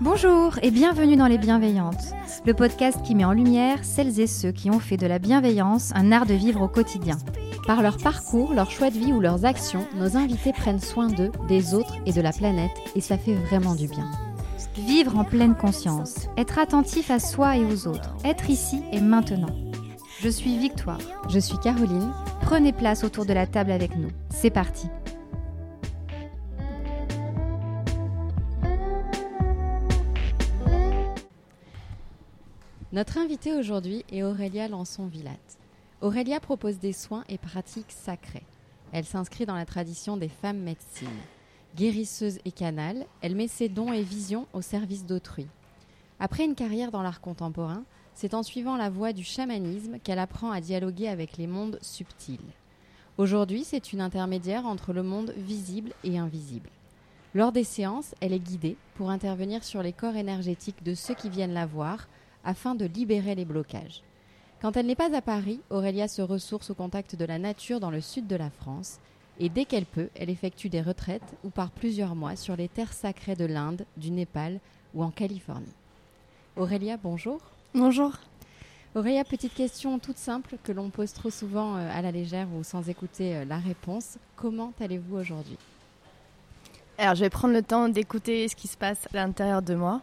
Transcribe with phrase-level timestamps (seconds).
[0.00, 4.52] Bonjour et bienvenue dans Les Bienveillantes, le podcast qui met en lumière celles et ceux
[4.52, 7.18] qui ont fait de la bienveillance un art de vivre au quotidien.
[7.68, 11.30] Par leur parcours, leur choix de vie ou leurs actions, nos invités prennent soin d'eux,
[11.48, 14.10] des autres et de la planète et ça fait vraiment du bien.
[14.74, 19.54] Vivre en pleine conscience, être attentif à soi et aux autres, être ici et maintenant.
[20.18, 20.96] Je suis Victoire,
[21.28, 22.10] Je suis Caroline.
[22.40, 24.08] prenez place autour de la table avec nous.
[24.30, 24.86] C'est parti.
[32.94, 35.67] Notre invitée aujourd'hui est Aurélia Lançon-Villatte.
[36.00, 38.46] Aurélia propose des soins et pratiques sacrées.
[38.92, 41.08] Elle s'inscrit dans la tradition des femmes médecines.
[41.74, 45.48] Guérisseuse et canale, elle met ses dons et visions au service d'autrui.
[46.20, 47.82] Après une carrière dans l'art contemporain,
[48.14, 52.38] c'est en suivant la voie du chamanisme qu'elle apprend à dialoguer avec les mondes subtils.
[53.16, 56.70] Aujourd'hui, c'est une intermédiaire entre le monde visible et invisible.
[57.34, 61.28] Lors des séances, elle est guidée pour intervenir sur les corps énergétiques de ceux qui
[61.28, 62.08] viennent la voir
[62.44, 64.02] afin de libérer les blocages.
[64.60, 67.92] Quand elle n'est pas à Paris, Aurélia se ressource au contact de la nature dans
[67.92, 68.98] le sud de la France
[69.38, 72.92] et dès qu'elle peut, elle effectue des retraites ou part plusieurs mois sur les terres
[72.92, 74.58] sacrées de l'Inde, du Népal
[74.94, 75.66] ou en Californie.
[76.56, 77.40] Aurélia, bonjour.
[77.72, 78.14] Bonjour.
[78.96, 82.64] Aurélia, petite question toute simple que l'on pose trop souvent euh, à la légère ou
[82.64, 84.18] sans écouter euh, la réponse.
[84.34, 85.58] Comment allez-vous aujourd'hui?
[86.96, 90.00] Alors, je vais prendre le temps d'écouter ce qui se passe à l'intérieur de moi.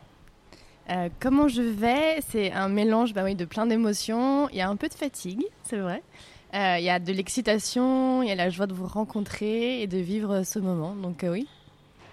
[0.89, 4.49] Euh, comment je vais C'est un mélange bah oui, de plein d'émotions.
[4.49, 6.03] Il y a un peu de fatigue, c'est vrai.
[6.53, 9.87] Euh, il y a de l'excitation, il y a la joie de vous rencontrer et
[9.87, 10.95] de vivre ce moment.
[10.95, 11.47] Donc euh, oui,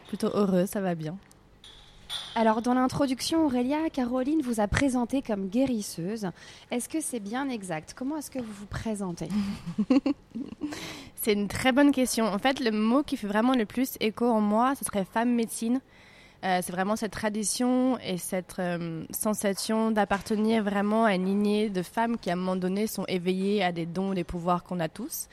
[0.09, 1.17] plutôt heureux, ça va bien.
[2.35, 6.29] Alors, dans l'introduction, Aurélia, Caroline vous a présenté comme guérisseuse.
[6.71, 7.95] Est-ce que c'est bien exact?
[7.97, 9.29] Comment est-ce que vous vous présentez?
[11.15, 12.27] C'est une très bonne question.
[12.27, 15.33] En fait, le mot qui fait vraiment le plus écho en moi, ce serait femme
[15.33, 15.81] médecine.
[16.45, 21.83] Euh, c'est vraiment cette tradition et cette euh, sensation d'appartenir vraiment à une lignée de
[21.83, 24.89] femmes qui, à un moment donné, sont éveillées à des dons, des pouvoirs qu'on a
[24.89, 25.29] tous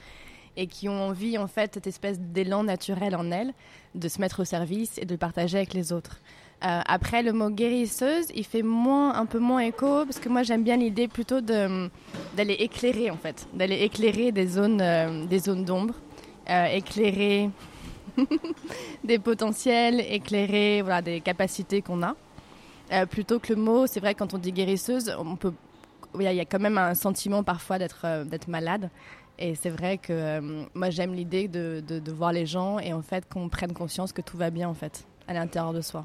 [0.56, 3.54] et qui ont envie, en fait, cette espèce d'élan naturel en elles
[3.96, 6.20] de se mettre au service et de partager avec les autres.
[6.64, 10.44] Euh, après, le mot guérisseuse, il fait moins, un peu moins écho parce que moi,
[10.44, 14.78] j'aime bien l'idée plutôt d'aller éclairer, en fait, d'aller éclairer des zones,
[15.66, 15.96] d'ombre,
[16.48, 17.50] éclairer
[19.04, 22.16] des potentiels, éclairer voilà, des capacités qu'on a.
[22.92, 25.54] Euh, plutôt que le mot, c'est vrai, quand on dit guérisseuse, on peut,
[26.16, 28.90] il y a- il y a quand même un sentiment parfois d'être euh, d'être malade.
[29.38, 32.92] Et c'est vrai que euh, moi, j'aime l'idée de, de, de voir les gens et
[32.92, 36.04] en fait qu'on prenne conscience que tout va bien en fait à l'intérieur de soi.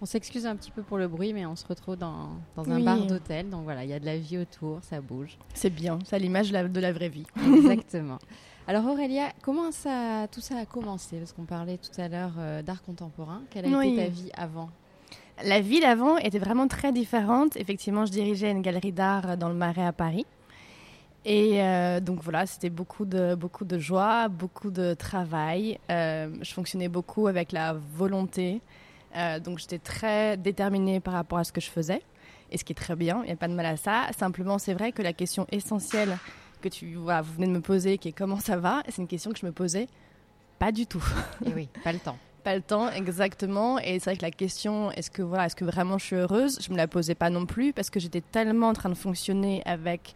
[0.00, 2.76] On s'excuse un petit peu pour le bruit, mais on se retrouve dans, dans un
[2.76, 2.84] Oui.
[2.84, 3.50] bar d'hôtel.
[3.50, 5.36] Donc voilà, il y a de la vie autour, ça bouge.
[5.54, 7.26] C'est bien, c'est l'image de la vraie vie.
[7.52, 8.18] Exactement.
[8.68, 11.16] Alors Aurélia, comment ça, tout ça a commencé?
[11.16, 13.40] Parce qu'on parlait tout à l'heure euh, d'art contemporain.
[13.48, 13.94] Quelle a Oui.
[13.94, 14.68] été ta vie avant?
[15.42, 17.56] La vie d'avant était vraiment très différente.
[17.56, 20.26] Effectivement, je dirigeais une galerie d'art dans le Marais à Paris.
[21.24, 25.78] Et euh, donc voilà, c'était beaucoup de, beaucoup de joie, beaucoup de travail.
[25.90, 28.60] Euh, je fonctionnais beaucoup avec la volonté.
[29.16, 32.02] Euh, donc j'étais très déterminée par rapport à ce que je faisais.
[32.50, 34.08] Et ce qui est très bien, il n'y a pas de mal à ça.
[34.18, 36.18] Simplement, c'est vrai que la question essentielle
[36.60, 39.08] que tu, voilà, vous venez de me poser, qui est comment ça va, c'est une
[39.08, 39.86] question que je me posais
[40.58, 41.04] pas du tout.
[41.46, 42.16] Et oui, pas le temps.
[42.44, 43.78] Pas le temps, exactement.
[43.78, 46.58] Et c'est vrai que la question, est-ce que, voilà, est-ce que vraiment je suis heureuse?
[46.60, 49.62] Je me la posais pas non plus parce que j'étais tellement en train de fonctionner
[49.66, 50.14] avec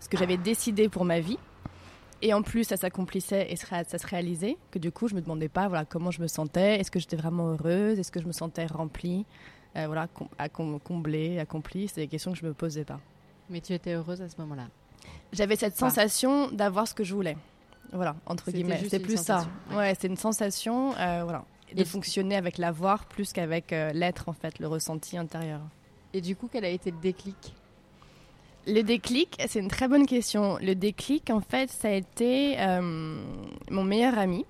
[0.00, 1.38] ce que j'avais décidé pour ma vie.
[2.24, 5.48] Et en plus, ça s'accomplissait et ça se réalisait que du coup, je me demandais
[5.48, 8.32] pas voilà, comment je me sentais, est-ce que j'étais vraiment heureuse, est-ce que je me
[8.32, 9.26] sentais remplie,
[9.76, 11.88] euh, voilà, com- comblée, accomplie?
[11.88, 13.00] C'est des questions que je me posais pas.
[13.50, 14.68] Mais tu étais heureuse à ce moment-là.
[15.32, 17.36] J'avais cette sensation d'avoir ce que je voulais.
[17.92, 18.80] Voilà, entre guillemets.
[18.88, 19.40] C'est plus ça.
[19.40, 19.76] sensation, ouais.
[19.76, 21.44] Ouais, c'est une sensation, euh, voilà.
[21.74, 25.60] De Et- fonctionner avec l'avoir plus qu'avec euh, l'être, en fait, le ressenti intérieur.
[26.14, 27.54] Et du coup, quel a été le déclic?
[28.66, 30.58] Le déclic, c'est une très bonne question.
[30.60, 33.22] Le déclic, en fait, ça a été euh,
[33.70, 34.44] mon meilleur ami,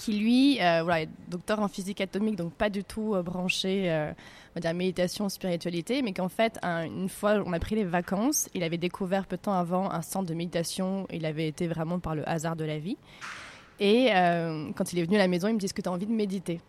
[0.00, 3.90] qui lui, euh, voilà, est docteur en physique atomique, donc pas du tout euh, branché,
[3.90, 7.74] euh, on va dire méditation, spiritualité, mais qu'en fait, un- une fois, on a pris
[7.74, 11.46] les vacances, il avait découvert peu de temps avant un centre de méditation, il avait
[11.48, 12.96] été vraiment par le hasard de la vie.
[13.78, 15.88] Et euh, quand il est venu à la maison, il me dit, est-ce que tu
[15.90, 16.60] as envie de méditer?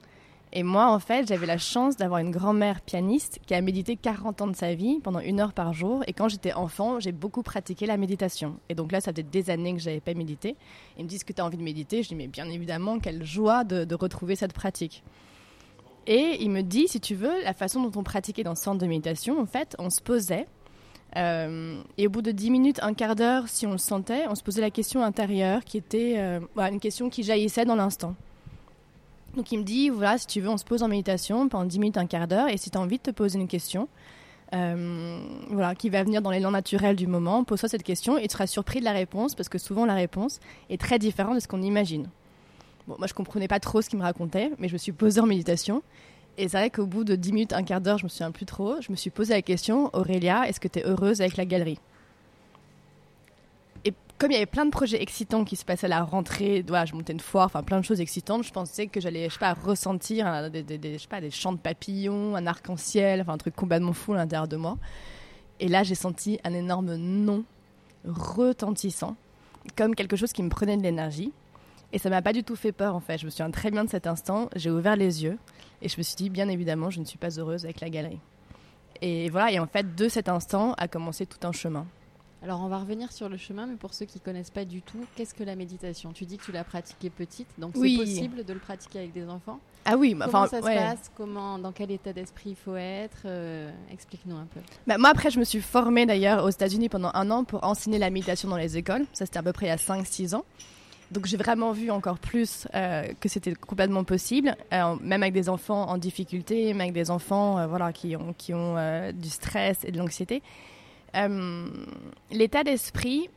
[0.53, 4.41] Et moi, en fait, j'avais la chance d'avoir une grand-mère pianiste qui a médité 40
[4.41, 6.03] ans de sa vie pendant une heure par jour.
[6.07, 8.57] Et quand j'étais enfant, j'ai beaucoup pratiqué la méditation.
[8.67, 10.57] Et donc là, ça fait des années que je n'avais pas médité.
[10.97, 12.03] Ils me disent que tu as envie de méditer.
[12.03, 15.03] Je dis, mais bien évidemment, quelle joie de, retrouver cette pratique.
[16.05, 18.79] Et il me dit, si tu veux, la façon dont on pratiquait dans ce centre
[18.79, 20.47] de méditation, en fait, on se posait.
[21.15, 24.35] euh, et au bout de 10 minutes, un quart d'heure, si on le sentait, on
[24.35, 28.15] se posait la question intérieure qui était euh, voilà, une question qui jaillissait dans l'instant.
[29.35, 31.79] Donc il me dit, voilà, si tu veux, on se pose en méditation pendant 10
[31.79, 33.87] minutes, un quart d'heure, et si tu as envie de te poser une question,
[34.53, 35.19] euh,
[35.49, 38.47] voilà, qui va venir dans l'élan naturel du moment, pose-toi cette question et tu seras
[38.47, 40.39] surpris de la réponse, parce que souvent la réponse
[40.69, 42.09] est très différente de ce qu'on imagine.
[42.87, 45.21] Bon, moi je comprenais pas trop ce qu'il me racontait, mais je me suis posée
[45.21, 45.81] en méditation,
[46.37, 48.45] et c'est vrai qu'au bout de 10 minutes, un quart d'heure, je me souviens plus
[48.45, 51.45] trop, je me suis posé la question, Aurélia, est-ce que tu es heureuse avec la
[51.45, 51.79] galerie?
[54.21, 56.93] Comme il y avait plein de projets excitants qui se passaient à la rentrée, je
[56.93, 59.53] montais une foire, enfin plein de choses excitantes, je pensais que j'allais, je sais pas,
[59.55, 63.37] ressentir des, des- des- je sais pas, des chants de papillons, un arc-en-ciel, enfin un
[63.39, 64.77] truc complètement fou à l'intérieur de moi.
[65.59, 67.43] Et là, j'ai senti un énorme non
[68.05, 69.15] retentissant,
[69.75, 71.31] comme quelque chose qui me prenait de l'énergie.
[71.91, 73.17] Et ça m'a pas du tout fait peur en fait.
[73.17, 74.49] Je me souviens très bien de cet instant.
[74.55, 75.39] J'ai ouvert les yeux
[75.81, 78.19] et je me suis dit, bien évidemment, je ne suis pas heureuse avec la galerie.
[79.01, 79.51] Et voilà.
[79.51, 81.87] Et en fait, de cet instant a commencé tout un chemin.
[82.43, 84.97] Alors on va revenir sur le chemin, mais pour ceux qui connaissent pas du tout,
[85.15, 86.11] qu'est-ce que la méditation?
[86.11, 87.97] Tu dis que tu l'as pratiquée petite, donc Oui.
[87.99, 89.59] c'est possible de le pratiquer avec des enfants?
[89.85, 90.73] Ah oui, bah, Comment ça ouais.
[90.75, 91.11] se passe?
[91.15, 94.59] Comment, Dans quel état d'esprit il faut être Euh, Explique-nous un peu.
[94.87, 97.99] Bah, moi, après, je me suis formée d'ailleurs aux États-Unis pendant un an pour enseigner
[97.99, 99.05] la méditation dans les écoles.
[99.13, 100.43] Ça, c'était à peu près il y a 5-6 ans.
[101.11, 105.47] Donc, j'ai vraiment vu encore plus euh, que c'était complètement possible, euh, même avec des
[105.49, 108.77] enfants en difficulté, même avec des enfants voilà, qui ont, qui ont
[109.13, 110.41] du stress et de l'anxiété.
[111.15, 111.67] Euh,
[112.31, 113.29] L'état d'esprit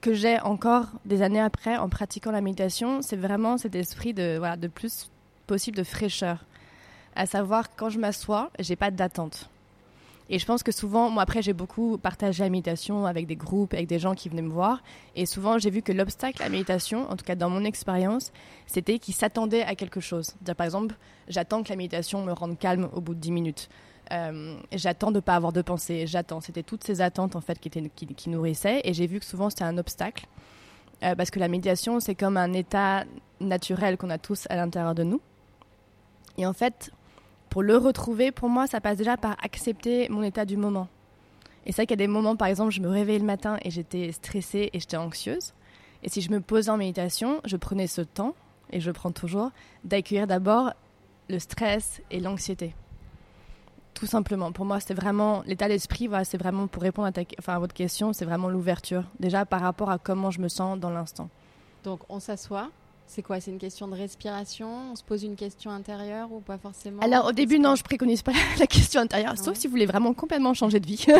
[0.00, 4.36] que j'ai encore des années après en pratiquant la méditation, c'est vraiment cet esprit de,
[4.38, 5.10] voilà, de plus
[5.46, 6.44] possible de fraîcheur.
[7.16, 9.48] À savoir, quand je m'assois, j'ai pas d'attente.
[10.30, 13.74] Et je pense que souvent, moi après, j'ai beaucoup partagé la méditation avec des groupes,
[13.74, 14.82] avec des gens qui venaient me voir.
[15.16, 18.32] Et souvent, j'ai vu que l'obstacle à la méditation, en tout cas dans mon expérience,
[18.66, 20.34] c'était qu'ils s'attendaient à quelque chose.
[20.56, 20.94] Par exemple,
[21.28, 23.68] j'attends que la méditation me rende calme au bout de 10 minutes.
[24.12, 26.06] Euh, j'attends de ne pas avoir de pensée.
[26.06, 26.40] J'attends.
[26.40, 28.80] C'était toutes ces attentes en fait qui, étaient, qui, nourrissaient.
[28.84, 30.26] Et j'ai vu que souvent, c'était un obstacle.
[31.02, 33.04] Euh, parce que la méditation, c'est comme un état
[33.40, 35.20] naturel qu'on a tous à l'intérieur de nous.
[36.38, 36.92] Et en fait,
[37.50, 40.88] pour le retrouver, pour moi, ça passe déjà par accepter mon état du moment.
[41.66, 43.58] Et c'est vrai qu'il y a des moments, par exemple, je me réveillais le matin
[43.62, 45.52] et j'étais stressée et j'étais anxieuse.
[46.02, 48.34] Et si je me posais en méditation, je prenais ce temps,
[48.70, 49.50] et je prends toujours,
[49.84, 50.72] d'accueillir d'abord
[51.30, 52.74] le stress et l'anxiété.
[53.94, 54.50] Tout simplement.
[54.52, 57.58] Pour moi, c'est vraiment l'état d'esprit, voilà, c'est vraiment pour répondre à, ta- enfin, à
[57.58, 59.04] votre question, c'est vraiment l'ouverture.
[59.20, 61.28] Déjà par rapport à comment je me sens dans l'instant.
[61.84, 62.70] Donc on s'assoit.
[63.06, 63.38] C'est quoi?
[63.38, 64.92] C'est une question de respiration?
[64.92, 67.02] On se pose une question intérieure ou pas forcément?
[67.02, 69.42] Alors au début, non, je préconise pas la question intérieure, Non.
[69.42, 71.04] sauf si vous voulez vraiment complètement changer de vie.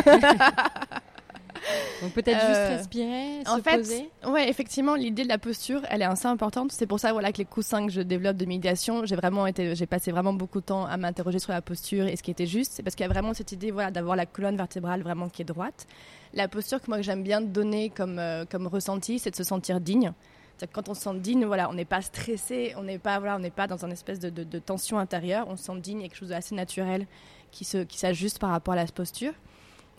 [2.01, 4.09] Donc peut-être Euh, juste respirer, en se fait, poser.
[4.27, 6.71] Ouais, effectivement, l'idée de la posture, elle est assez importante.
[6.71, 9.75] C'est pour ça, voilà, que les coussins que je développe de médiation, j'ai vraiment été,
[9.75, 12.45] j'ai passé vraiment beaucoup de temps à m'interroger sur la posture et ce qui était
[12.45, 12.73] juste.
[12.73, 15.41] C'est parce qu'il y a vraiment cette idée, voilà, d'avoir la colonne vertébrale vraiment qui
[15.41, 15.87] est droite.
[16.33, 19.79] La posture que moi j'aime bien donner comme euh, comme ressenti, c'est de se sentir
[19.79, 20.11] digne.
[20.57, 23.19] C'est-à-dire que quand on se sent digne, voilà, on n'est pas stressé, on n'est pas,
[23.19, 25.45] voilà, on n'est pas dans une espèce de, de- de tension intérieure.
[25.49, 27.07] On se sent digne, il y a quelque chose d'assez naturel
[27.51, 29.33] qui se, qui s'ajuste par rapport à la posture.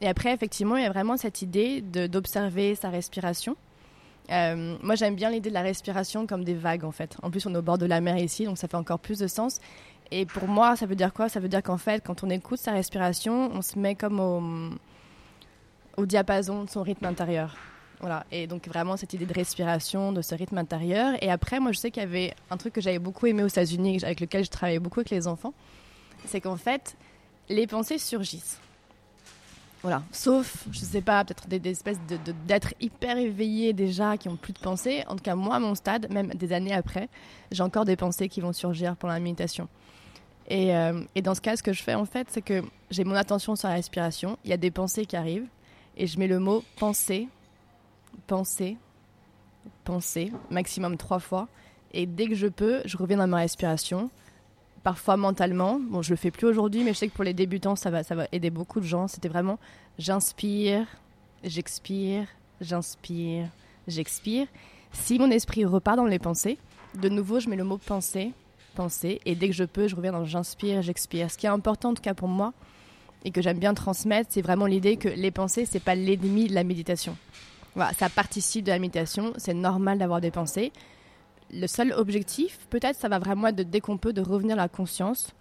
[0.01, 3.57] Et après, effectivement, il y a vraiment cette idée d'observer sa respiration.
[4.31, 7.17] Euh, moi, j'aime bien l'idée de la respiration comme des vagues, en fait.
[7.23, 9.19] En plus, on est au bord de la mer ici, donc ça fait encore plus
[9.19, 9.61] de sens.
[10.11, 11.29] Et pour moi, ça veut dire quoi?
[11.29, 14.43] Ça veut dire qu'en fait, quand on écoute sa respiration, on se met comme au,
[15.97, 17.57] au diapason de son rythme intérieur.
[18.01, 18.27] Voilà.
[18.31, 21.15] Et donc, vraiment, cette idée de respiration, de ce rythme intérieur.
[21.23, 23.49] Et après, moi, je sais qu'il y avait un truc que j'avais beaucoup aimé aux
[23.49, 25.55] États-Unis, avec lequel je travaillais beaucoup avec les enfants.
[26.27, 26.97] C'est qu'en fait,
[27.49, 28.61] les pensées surgissent.
[29.87, 30.03] Voilà.
[30.11, 34.35] Sauf, je sais pas, peut-être des, espèces de- de- d'êtres hyper éveillés déjà, qui ont
[34.35, 35.05] plus de pensées.
[35.07, 37.09] En tout cas, moi, à mon stade, même des années après,
[37.53, 39.69] j'ai encore des pensées qui vont surgir pendant la méditation.
[40.49, 43.05] Et, euh, et dans ce cas, ce que je fais, en fait, c'est que j'ai
[43.05, 44.39] mon attention sur la respiration.
[44.43, 45.47] Il y a des pensées qui arrivent.
[45.97, 47.29] Et je mets le mot pensée,
[48.27, 48.77] pensée,
[49.85, 51.47] pensée, maximum trois fois.
[51.93, 54.11] Et dès que je peux, je reviens dans ma respiration
[54.87, 55.81] parfois mentalement.
[55.81, 58.05] Bon, je le fais plus aujourd'hui, mais je sais que pour les débutants, ça va,
[58.05, 59.09] ça va aider beaucoup de gens.
[59.09, 59.59] C'était vraiment
[59.99, 60.87] j'inspire,
[61.43, 62.29] j'expire,
[62.61, 63.49] j'inspire,
[63.89, 64.47] j'expire.
[64.93, 66.57] Si mon esprit repart dans les pensées,
[66.95, 68.31] de nouveau, je mets le mot pensée,
[68.77, 71.33] pensée, et dès que je peux, je reviens dans j'inspire, j'expire.
[71.33, 72.53] Ce qui est important, en tout cas pour moi,
[73.25, 76.55] et que j'aime bien transmettre, c'est vraiment l'idée que les pensées, c'est pas l'ennemi de
[76.55, 77.17] la méditation.
[77.75, 80.71] Voilà, ça participe de la méditation, c'est normal d'avoir des pensées
[81.53, 84.63] le seul objectif, peut-être, ça va vraiment être de, dès qu'on peut, de revenir à
[84.63, 85.33] la conscience.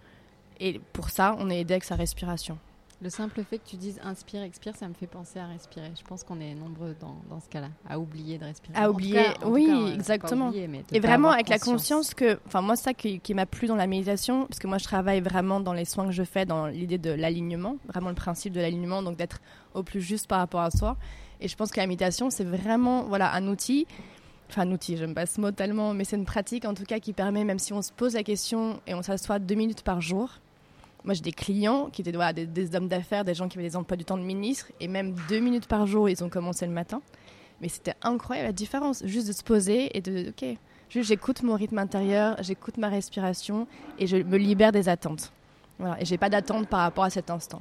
[0.60, 2.58] Et pour ça, on est aidé avec sa respiration.
[3.02, 5.92] Le simple fait que tu dises inspire, expire, ça me fait penser à respirer.
[6.00, 8.72] Je pense qu'on est nombreux dans, dans ce cas-là, à oublier de respirer.
[8.74, 10.48] À En oublier, cas- oui, cas, exactement.
[10.48, 13.76] oublier, Et vraiment avec la conscience que, enfin moi ça qui, qui m'a plu dans
[13.76, 16.68] la méditation, parce que moi je travaille vraiment dans les soins que je fais, dans
[16.68, 19.40] l'idée de l'alignement, vraiment le principe de l'alignement, donc d'être
[19.74, 20.96] au plus juste par rapport à soi.
[21.42, 23.86] Et je pense que la méditation c'est vraiment voilà un outil,
[24.48, 26.98] enfin un outil, j'aime pas ce mot tellement, mais c'est une pratique en tout cas
[26.98, 30.00] qui permet, même si on se pose la question et on s'assoit deux minutes par
[30.00, 30.30] jour.
[31.04, 32.12] Moi j'ai des clients qui étaient
[32.46, 35.14] des hommes d'affaires, des gens qui avaient des emplois du temps de ministre, et même
[35.28, 37.02] deux minutes par jour ils ont commencé le matin.
[37.60, 41.56] Mais c'était incroyable la différence, juste de se poser et de, ok, Juste, j'écoute mon
[41.56, 43.66] rythme intérieur, j'écoute ma respiration
[43.98, 45.32] et je me libère des attentes.
[45.78, 47.60] Voilà, et j'ai pas d'attente par rapport à cet instant.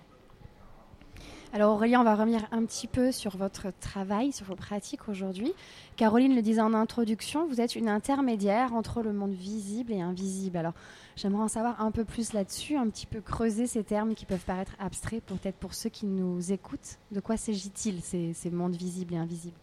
[1.55, 5.53] Alors Aurélie, on va revenir un petit peu sur votre travail, sur vos pratiques aujourd'hui.
[5.95, 10.57] Caroline le disait en introduction, vous êtes une intermédiaire entre le monde visible et invisible.
[10.57, 10.73] Alors
[11.15, 14.43] j'aimerais en savoir un peu plus là-dessus, un petit peu creuser ces termes qui peuvent
[14.43, 16.97] paraître abstraits, peut-être pour ceux qui nous écoutent.
[17.13, 19.55] De quoi s'agit-il, ces, ces mondes visibles et invisibles?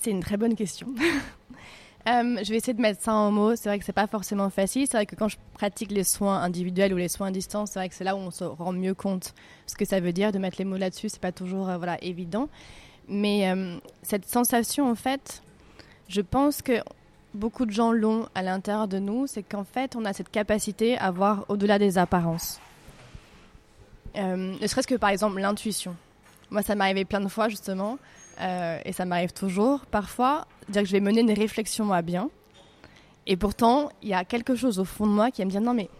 [0.00, 0.86] C'est une très bonne question.
[2.08, 3.56] Euh, je vais essayer de mettre ça en mots.
[3.56, 4.86] C'est vrai que c'est pas forcément facile.
[4.86, 7.78] C'est vrai que quand je pratique les soins individuels ou les soins à distance, c'est
[7.78, 9.34] vrai que c'est là où on se rend mieux compte
[9.66, 10.32] ce que ça veut dire.
[10.32, 12.48] De mettre les mots là-dessus, c'est pas toujours euh, voilà évident.
[13.08, 15.42] Mais euh, cette sensation, en fait,
[16.08, 16.80] je pense que
[17.34, 19.26] beaucoup de gens l'ont à l'intérieur de nous.
[19.26, 22.60] C'est qu'en fait, on a cette capacité à voir au-delà des apparences.
[24.16, 25.94] Ne serait-ce que par exemple l'intuition.
[26.50, 27.96] Moi, ça m'est arrivé plein de fois justement.
[28.40, 32.30] Euh, et ça m'arrive toujours parfois, dire que je vais mener une réflexion à bien.
[33.26, 35.60] Et pourtant, il y a quelque chose au fond de moi qui va me dire
[35.60, 35.90] non, mais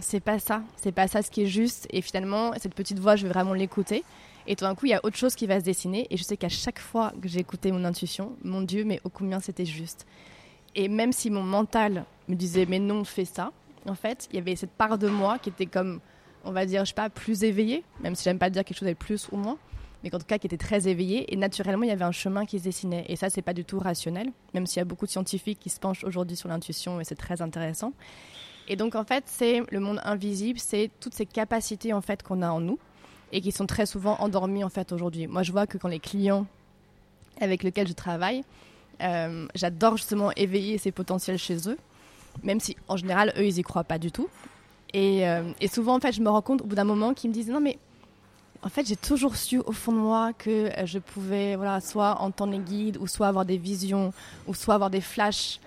[0.00, 1.86] c'est pas ça, c'est pas ça ce qui est juste.
[1.90, 4.04] Et finalement, cette petite voix, je vais vraiment l'écouter.
[4.46, 6.06] Et tout d'un coup, il y a autre chose qui va se dessiner.
[6.10, 9.08] Et je sais qu'à chaque fois que j'ai écouté mon intuition, mon Dieu, mais ô
[9.08, 10.06] combien c'était juste.
[10.74, 13.52] Et même si mon mental me disait mais non, fais ça,
[13.88, 16.00] en fait, il y avait cette part de moi qui était comme,
[16.44, 18.88] on va dire, je sais pas, plus éveillée, même si j'aime pas dire quelque chose
[18.88, 19.56] avec plus ou moins
[20.04, 21.32] mais en tout cas qui était très éveillé.
[21.32, 23.06] Et naturellement, il y avait un chemin qui se dessinait.
[23.08, 25.70] Et ça, c'est pas du tout rationnel, même s'il y a beaucoup de scientifiques qui
[25.70, 27.94] se penchent aujourd'hui sur l'intuition, et c'est très intéressant.
[28.68, 32.42] Et donc, en fait, c'est le monde invisible, c'est toutes ces capacités en fait qu'on
[32.42, 32.78] a en nous
[33.32, 35.26] et qui sont très souvent endormies en fait aujourd'hui.
[35.26, 36.46] Moi, je vois que quand les clients
[37.40, 38.42] avec lesquels je travaille,
[39.02, 41.78] euh, j'adore justement éveiller ces potentiels chez eux,
[42.42, 44.28] même si en général, eux, ils y croient pas du tout.
[44.92, 47.30] Et, euh, et souvent, en fait, je me rends compte au bout d'un moment qu'ils
[47.30, 47.78] me disent non mais
[48.64, 52.20] en fait, j'ai toujours su au fond de moi que euh, je pouvais, voilà, soit
[52.20, 54.12] entendre les guides, ou soit avoir des visions,
[54.46, 55.60] ou soit avoir des flashs.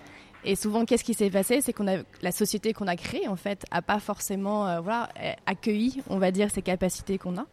[0.44, 1.60] Et souvent, qu'est-ce qui s'est passé?
[1.60, 5.10] C'est qu'on a la société qu'on a créée, en fait, a pas forcément, euh, voilà,
[5.22, 7.46] euh, accueilli, on va dire, ces capacités qu'on a.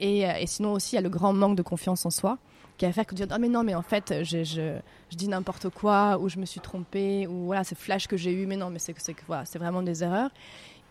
[0.00, 2.36] Et, sinon aussi, il y a le grand manque de confiance en soi
[2.76, 4.80] qui va faire que dire ah mais non mais en fait je,
[5.12, 8.46] dis n'importe quoi ou je me suis trompée ou voilà ce flash que j'ai eu
[8.46, 10.30] mais non mais c'est vraiment des erreurs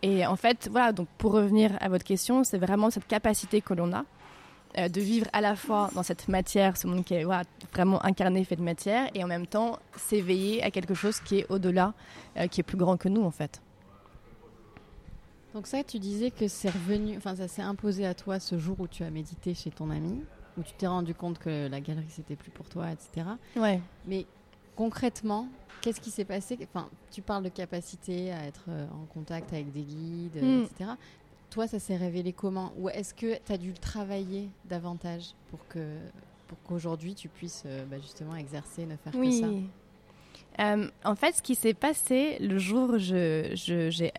[0.04, 3.74] et en fait, voilà, donc pour revenir à votre question, c'est vraiment cette capacité que
[3.74, 4.04] l'on a
[4.78, 8.04] euh, de vivre à la fois dans cette matière, ce monde qui est voilà, vraiment
[8.04, 11.94] incarné, fait de matière, et en même temps s'éveiller à quelque chose qui est au-delà,
[12.36, 13.62] euh, qui est plus grand que nous en fait.
[15.54, 18.76] Donc ça, tu disais que c'est revenu, enfin ça s'est imposé à toi ce jour
[18.82, 20.22] où tu as médité chez ton ami,
[20.58, 23.26] où tu t'es rendu compte que la galerie c'était plus pour toi, etc.
[23.56, 23.80] Ouais.
[24.06, 24.26] Mais
[24.76, 25.48] concrètement,
[25.82, 26.58] qu'est-ce qui s'est passé?
[26.64, 30.64] Enfin, tu parles de capacité à être euh, en contact avec des guides, Mm.
[30.64, 30.90] etc.
[31.50, 32.72] Toi, ça s'est révélé comment?
[32.80, 35.98] Ou est-ce que tu as dû le travailler davantage pour que
[36.48, 39.48] pour qu'aujourd'hui tu puisses euh, bah, justement exercer, ne faire que ça?
[39.48, 39.66] Oui.
[40.60, 44.12] Euh, en fait, ce qui s'est passé le jour où j'ai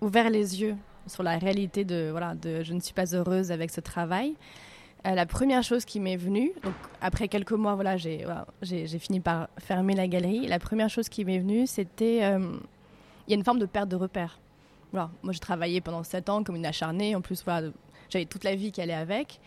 [0.00, 0.76] ouvert les yeux
[1.06, 4.34] sur la réalité de voilà de je ne suis pas heureuse avec ce travail.
[5.06, 9.48] Euh, la première chose qui m'est venue, donc après quelques mois, voilà, j'ai fini par
[9.58, 10.46] fermer la galerie.
[10.46, 12.56] La première chose qui m'est venue, c'était euh,
[13.26, 14.38] il y a une forme de perte de repère.
[14.92, 17.16] Voilà, moi, j'ai travaillé pendant sept ans comme une acharnée.
[17.16, 17.70] En plus, voilà,
[18.10, 19.40] j'avais toute la vie qui allait avec.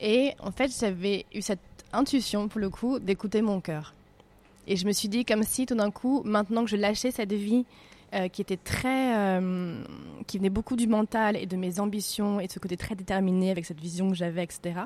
[0.00, 1.58] Et en fait, j'avais eu cette
[1.92, 3.92] intuition, pour le coup, d'écouter mon cœur.
[4.66, 7.32] Et je me suis dit, comme si tout d'un coup, maintenant que je lâchais cette
[7.32, 7.66] vie
[8.14, 9.16] euh, qui était très.
[9.16, 9.82] euh,
[10.26, 13.50] qui venait beaucoup du mental et de mes ambitions et de ce côté très déterminé
[13.50, 14.80] avec cette vision que j'avais, etc.,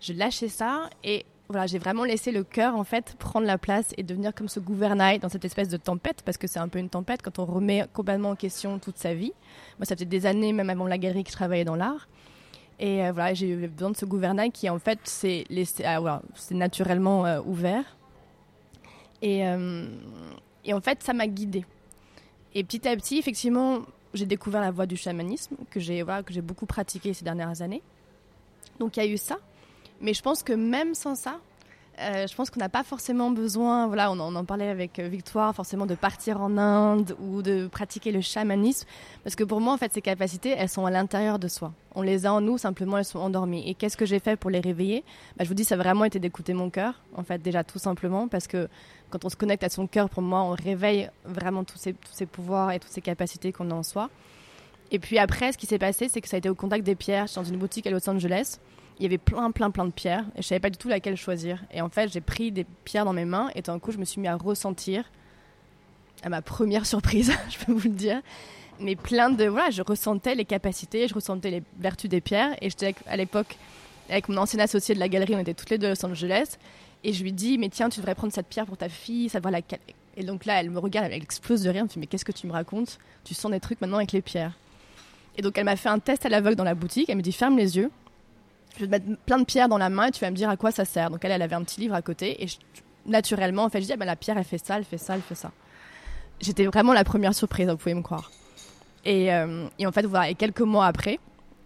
[0.00, 3.92] je lâchais ça et voilà, j'ai vraiment laissé le cœur en fait prendre la place
[3.96, 6.78] et devenir comme ce gouvernail dans cette espèce de tempête parce que c'est un peu
[6.78, 9.32] une tempête quand on remet complètement en question toute sa vie.
[9.78, 12.06] Moi, ça faisait des années, même avant la galerie, que je travaillais dans l'art.
[12.78, 15.44] Et euh, voilà, j'ai eu besoin de ce gouvernail qui en fait s'est
[15.84, 17.96] ah, voilà, naturellement ouvert.
[19.22, 19.40] Et,
[20.64, 21.64] et en fait, ça m'a guidée.
[22.58, 23.82] Et petit à petit, effectivement,
[24.14, 27.82] j'ai découvert la voie du chamanisme que j'ai voilà, beaucoup pratiqué ces dernières années.
[28.80, 29.36] Donc il y a eu ça.
[30.00, 31.38] Mais je pense que même sans ça,
[32.00, 34.98] euh, je pense qu'on n'a pas forcément besoin, voilà, on en, on en parlait avec
[34.98, 38.88] euh, Victoire, forcément de partir en Inde ou de pratiquer le chamanisme,
[39.22, 41.72] parce que pour moi, en fait, ces capacités, elles sont à l'intérieur de soi.
[41.94, 43.68] On les a en nous, simplement, elles sont endormies.
[43.68, 45.04] Et qu'est-ce que j'ai fait pour les réveiller?
[45.36, 47.78] Bah, Je vous dis, ça a vraiment été d'écouter mon cœur, en fait, déjà tout
[47.78, 48.68] simplement, parce que
[49.10, 52.12] quand on se connecte à son cœur, pour moi, on réveille vraiment tous ces, tous
[52.12, 54.10] ces pouvoirs et toutes ces capacités qu'on a en soi.
[54.90, 56.94] Et puis après, ce qui s'est passé, c'est que ça a été au contact des
[56.94, 57.26] pierres.
[57.26, 58.58] J'étais dans une boutique à Los Angeles.
[58.98, 60.24] Il y avait plein, plein, plein de pierres.
[60.36, 61.62] Et je savais pas du tout laquelle choisir.
[61.72, 63.50] Et en fait, j'ai pris des pierres dans mes mains.
[63.54, 65.04] Et d'un coup, je me suis mis à ressentir,
[66.22, 68.20] à ma première surprise, je peux vous le dire,
[68.80, 69.44] mais plein de.
[69.44, 72.56] Voilà, je ressentais les capacités, je ressentais les vertus des pierres.
[72.62, 73.56] Et j'étais à l'époque
[74.08, 76.56] avec mon ancien associé de la galerie, on était toutes les deux à Los Angeles.
[77.04, 79.52] Et je lui dis, mais tiens, tu devrais prendre cette pierre pour ta fille, savoir
[79.52, 79.80] laquelle?
[80.16, 81.78] Et donc là, elle me regarde, elle explose de rire.
[81.78, 82.98] Elle me dit, mais qu'est-ce que tu me racontes?
[83.24, 84.52] Tu sens des trucs maintenant avec les pierres.
[85.36, 87.08] Et donc elle m'a fait un test à l'aveugle dans la boutique.
[87.08, 87.90] Elle me dit, ferme les yeux.
[88.74, 90.50] Je vais te mettre plein de pierres dans la main et tu vas me dire
[90.50, 91.10] à quoi ça sert.
[91.10, 92.42] Donc elle, elle avait un petit livre à côté.
[92.42, 92.48] Et
[93.06, 95.14] naturellement, en fait, je dis, ah ben, la pierre, elle fait ça, elle fait ça,
[95.14, 95.52] elle fait ça.
[96.40, 98.30] J'étais vraiment la première surprise, vous pouvez me croire.
[99.04, 101.18] Et, euh, et en fait, voilà, et quelques mois après,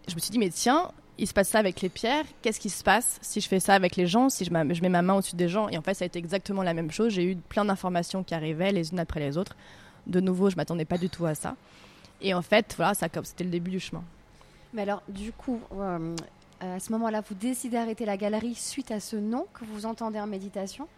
[0.08, 2.70] je me suis dit, mais tiens, il se passe ça avec les pierres, qu'est-ce qui
[2.70, 5.14] se passe si je fais ça avec les gens, si je, je mets ma main
[5.14, 5.68] au-dessus des gens?
[5.68, 7.12] Et en fait, ça a été exactement la même chose.
[7.12, 9.54] J'ai eu plein d'informations qui arrivaient les unes après les autres.
[10.06, 11.54] De nouveau, je m'attendais pas du tout à ça.
[12.20, 14.02] Et en fait, voilà, ça, c'était le début du chemin.
[14.72, 16.16] Mais alors, du coup, euh,
[16.60, 20.18] à ce moment-là, vous décidez d'arrêter la galerie suite à ce nom que vous entendez
[20.18, 20.88] en méditation?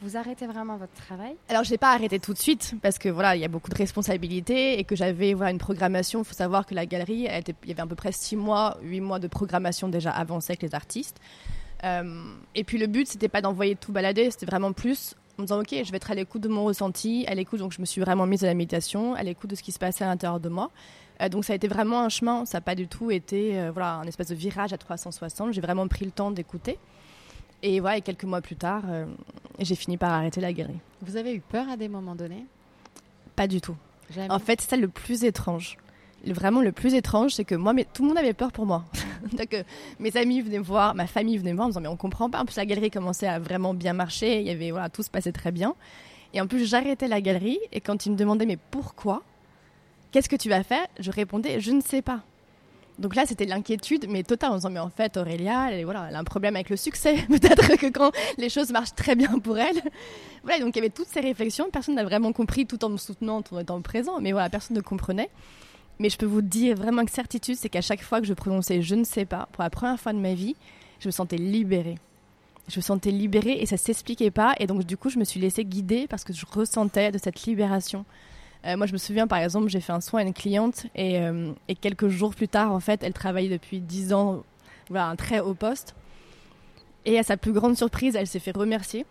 [0.00, 1.34] Vous arrêtez vraiment votre travail?
[1.48, 3.70] Alors, je l'ai pas arrêté tout de suite parce que voilà, il y a beaucoup
[3.70, 6.20] de responsabilités et que j'avais voilà une programmation.
[6.20, 9.00] Il faut savoir que la galerie, il y avait à peu près six mois, huit
[9.00, 11.18] mois de programmation déjà avancée avec les artistes.
[11.84, 12.22] Euh,
[12.54, 15.60] et puis le but, c'était pas d'envoyer tout balader, c'était vraiment plus en me disant
[15.60, 17.60] ok, je vais être à l'écoute de mon ressenti, à l'écoute.
[17.60, 19.78] Donc, je me suis vraiment mise à la méditation, à l'écoute de ce qui se
[19.78, 20.70] passait à l'intérieur de moi.
[21.22, 22.44] Euh, donc, ça a été vraiment un chemin.
[22.44, 25.52] Ça n'a pas du tout été euh, voilà un espèce de virage à 360.
[25.52, 26.78] J'ai vraiment pris le temps d'écouter.
[27.62, 29.06] Et voilà, et quelques mois plus tard, euh,
[29.58, 30.78] j'ai fini par arrêter la galerie.
[31.02, 32.44] Vous avez eu peur à des moments donnés?
[33.36, 33.76] Pas du tout.
[34.10, 34.30] Jamais.
[34.30, 35.76] En fait, c'est ça le plus étrange.
[36.24, 38.66] Le- vraiment, le plus étrange, c'est que moi, mais, tout le monde avait peur pour
[38.66, 38.84] moi.
[39.36, 39.62] Donc, euh,
[39.98, 41.96] mes amis venaient me voir, ma famille venait me voir en me disant, mais on
[41.96, 42.40] comprend pas.
[42.40, 44.40] En plus, la galerie commençait à vraiment bien marcher.
[44.40, 45.74] Il y avait, voilà, tout se passait très bien.
[46.34, 47.58] Et en plus, j'arrêtais la galerie.
[47.72, 49.22] Et quand ils me demandaient, mais pourquoi?
[50.10, 50.86] Qu'est-ce que tu vas faire?
[50.98, 52.22] Je répondais, je ne sais pas.
[52.98, 56.16] Donc là, c'était l'inquiétude, mais totale, en disant, mais en fait, Aurélia, elle, voilà, elle
[56.16, 57.14] a un problème avec le succès.
[57.28, 59.80] Peut-être que quand les choses marchent très bien pour elle.
[60.42, 61.68] Voilà, donc il y avait toutes ces réflexions.
[61.70, 64.20] Personne n'a vraiment compris tout en me soutenant, tout en étant présent.
[64.20, 65.30] Mais voilà, personne ne comprenait.
[66.00, 68.82] Mais je peux vous dire vraiment que certitude, c'est qu'à chaque fois que je prononçais
[68.82, 70.56] je ne sais pas, pour la première fois de ma vie,
[71.00, 71.98] je me sentais libérée.
[72.68, 74.54] Je me sentais libérée et ça s'expliquait pas.
[74.58, 77.44] Et donc, du coup, je me suis laissée guider parce que je ressentais de cette
[77.44, 78.04] libération.
[78.68, 81.20] Euh, moi, je me souviens, par exemple, j'ai fait un soin à une cliente et,
[81.20, 84.44] euh, quelques jours plus tard, en fait, elle travaillait depuis 10 ans,
[84.90, 85.94] voilà, un très haut poste.
[87.06, 89.06] Et à sa plus grande surprise, elle s'est fait remercier.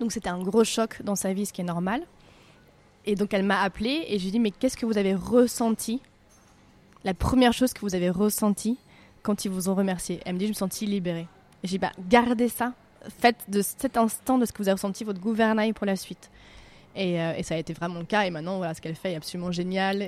[0.00, 2.02] Donc, c'était un gros choc dans sa vie, ce qui est normal.
[3.04, 5.14] Et donc, elle m'a appelée et je lui ai dit, mais qu'est-ce que vous avez
[5.14, 6.00] ressenti?
[7.04, 8.78] La première chose que vous avez ressenti
[9.22, 10.20] quand ils vous ont remercié?
[10.24, 11.28] Elle me dit, je me sentis libérée.
[11.62, 12.72] Et j'ai dit, bah, gardez ça.
[13.20, 16.30] Faites de cet instant de ce que vous avez ressenti votre gouvernail pour la suite.
[16.96, 18.22] Et, euh, et ça a été vraiment le cas.
[18.22, 20.02] Et maintenant, voilà, ce qu'elle fait est absolument génial.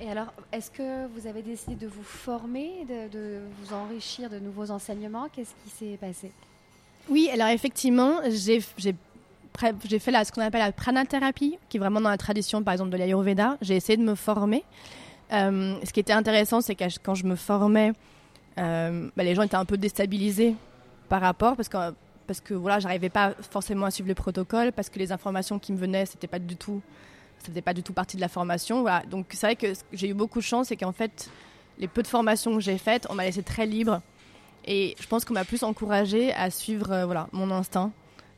[0.00, 4.38] Et alors, est-ce que vous avez décidé de vous former, de, de vous enrichir de
[4.38, 5.28] nouveaux enseignements?
[5.32, 6.30] Qu'est-ce qui s'est passé?
[7.08, 8.60] Oui, alors effectivement, j'ai
[9.88, 12.74] j'ai fait la, ce qu'on appelle la pranathérapie, qui est vraiment dans la tradition, par
[12.74, 13.56] exemple, de l'Ayurveda.
[13.60, 14.62] J'ai essayé de me former.
[15.32, 17.92] Euh, ce qui était intéressant, c'est que quand je me formais,
[18.58, 20.54] euh, bah, les gens étaient un peu déstabilisés
[21.08, 21.76] par rapport, parce que,
[22.28, 25.72] parce que voilà, j'arrivais pas forcément à suivre le protocole, parce que les informations qui
[25.72, 26.80] me venaient, c'était pas du tout,
[27.40, 28.82] ça faisait pas du tout partie de la formation.
[28.82, 29.02] Voilà.
[29.10, 31.30] Donc c'est vrai que j'ai eu beaucoup de chance, c'est qu'en fait,
[31.78, 34.02] les peu de formations que j'ai faites, on m'a laissé très libre.
[34.66, 37.90] Et je pense qu'on m'a plus encouragé à suivre euh, voilà, mon instinct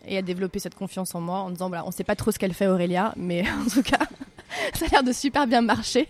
[0.07, 2.39] et à développer cette confiance en moi en disant voilà, on sait pas trop ce
[2.39, 4.07] qu'elle fait Aurélia, mais en tout cas,
[4.75, 6.09] ça a l'air de super bien marcher.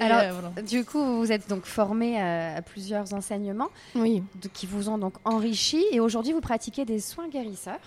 [0.00, 0.62] Alors, euh, voilà.
[0.62, 4.22] Du coup, vous vous êtes donc formé à, à plusieurs enseignements oui.
[4.40, 5.84] de- qui vous ont donc enrichi.
[5.92, 7.80] Et aujourd'hui, vous pratiquez des soins guérisseurs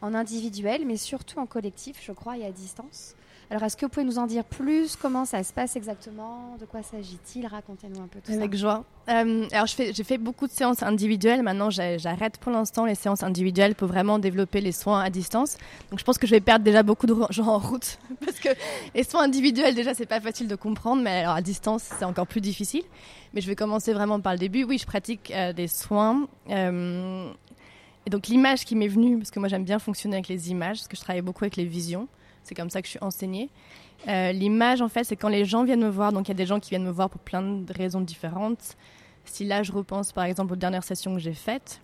[0.00, 3.14] en individuel, mais surtout en collectif, je crois, et à distance.
[3.50, 4.94] Alors, est-ce que vous pouvez nous en dire plus?
[4.96, 6.56] Comment ça se passe exactement?
[6.60, 7.46] De quoi s'agit-il?
[7.46, 8.84] Racontez-nous un peu tout Avec joie.
[9.08, 11.42] Euh, alors, j'ai fait beaucoup de séances individuelles.
[11.42, 15.56] Maintenant, j'arrête pour l'instant les séances individuelles pour vraiment développer les soins à distance.
[15.90, 18.50] Donc, je pense que je vais perdre déjà beaucoup de gens en route parce que
[18.94, 22.26] les soins individuels, déjà, c'est pas facile de comprendre, mais alors à distance, c'est encore
[22.26, 22.82] plus difficile.
[23.32, 24.64] Mais je vais commencer vraiment par le début.
[24.64, 26.28] Oui, je pratique euh, des soins.
[26.50, 27.30] euh,
[28.04, 30.78] et donc, l'image qui m'est venue, parce que moi, j'aime bien fonctionner avec les images,
[30.78, 32.08] parce que je travaille beaucoup avec les visions.
[32.48, 33.50] C'est comme ça que je suis enseignée.
[34.08, 36.12] Euh, L'image, en fait, c'est quand les gens viennent me voir.
[36.12, 38.76] Donc, il y a des gens qui viennent me voir pour plein de raisons différentes.
[39.26, 41.80] Si là, je repense par exemple aux dernières sessions que j'ai faites,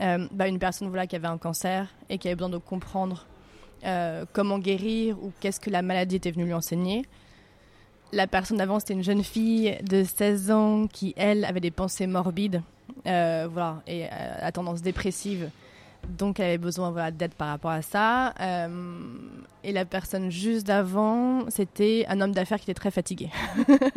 [0.00, 3.26] Euh, bah, une personne voilà, qui avait un cancer et qui avait besoin de comprendre
[3.84, 7.06] euh, comment guérir ou qu'est-ce que la maladie était venue lui enseigner.
[8.10, 12.08] La personne d'avant, c'était une jeune fille de 16 ans qui, elle, avait des pensées
[12.08, 12.60] morbides
[13.04, 15.48] voilà, et à tendance dépressive
[16.08, 18.34] donc elle avait besoin voilà, d'aide par rapport à ça.
[18.40, 18.68] Euh,
[19.62, 23.30] et la personne juste d'avant, c'était un homme d'affaires qui était très fatigué.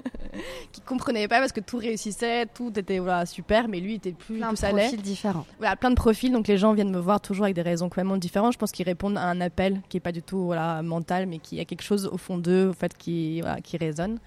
[0.71, 4.37] qui comprenait pas parce que tout réussissait, tout était voilà, super, mais lui était plus
[4.37, 5.45] plein de profils différents.
[5.59, 8.17] Voilà, plein de profils, donc les gens viennent me voir toujours avec des raisons complètement
[8.17, 8.53] différentes.
[8.53, 11.39] Je pense qu'ils répondent à un appel qui est pas du tout voilà, mental, mais
[11.39, 14.19] qui a quelque chose au fond d'eux, au fait, qui, voilà, qui résonne.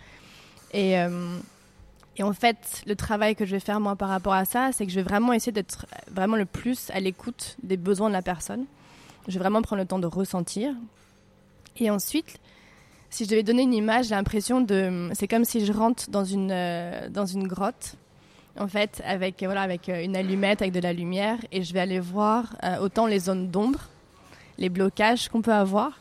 [0.72, 1.38] Et, euh,
[2.20, 4.84] et en fait, le travail que je vais faire moi par rapport à ça, c'est
[4.84, 8.20] que je vais vraiment essayer d'être vraiment le plus à l'écoute des besoins de la
[8.20, 8.66] personne.
[9.26, 10.74] Je vais vraiment prendre le temps de ressentir.
[11.78, 12.38] Et ensuite,
[13.08, 15.08] si je devais donner une image, j'ai l'impression de.
[15.14, 17.94] C'est comme si je rentre dans une, euh, dans une grotte,
[18.58, 21.80] en fait, avec, voilà, avec euh, une allumette, avec de la lumière, et je vais
[21.80, 23.88] aller voir euh, autant les zones d'ombre,
[24.58, 25.98] les blocages qu'on peut avoir,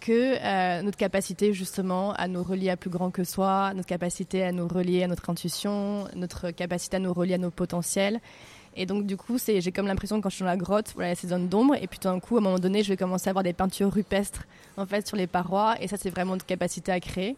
[0.00, 4.42] que euh, notre capacité justement à nous relier à plus grand que soi, notre capacité
[4.42, 8.20] à nous relier à notre intuition, notre capacité à nous relier à nos potentiels.
[8.76, 11.14] Et donc du coup, j'ai comme l'impression que quand je suis dans la grotte, voilà,
[11.14, 13.28] ces zones d'ombre, et puis tout d'un coup, à un moment donné, je vais commencer
[13.28, 14.44] à avoir des peintures rupestres
[14.76, 17.36] en fait sur les parois, et ça, c'est vraiment notre capacité à créer.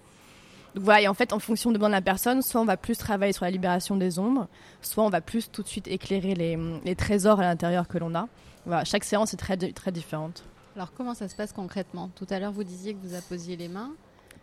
[0.75, 3.33] Donc voilà, et en fait, en fonction de la personne, soit on va plus travailler
[3.33, 4.47] sur la libération des ombres,
[4.81, 8.29] soit on va plus tout de suite éclairer les, trésors à l'intérieur que l'on a.
[8.85, 10.45] Chaque séance est très, très différente.
[10.77, 12.11] Alors comment ça se passe concrètement?
[12.17, 13.93] Tout à l'heure, vous disiez que vous apposiez les mains.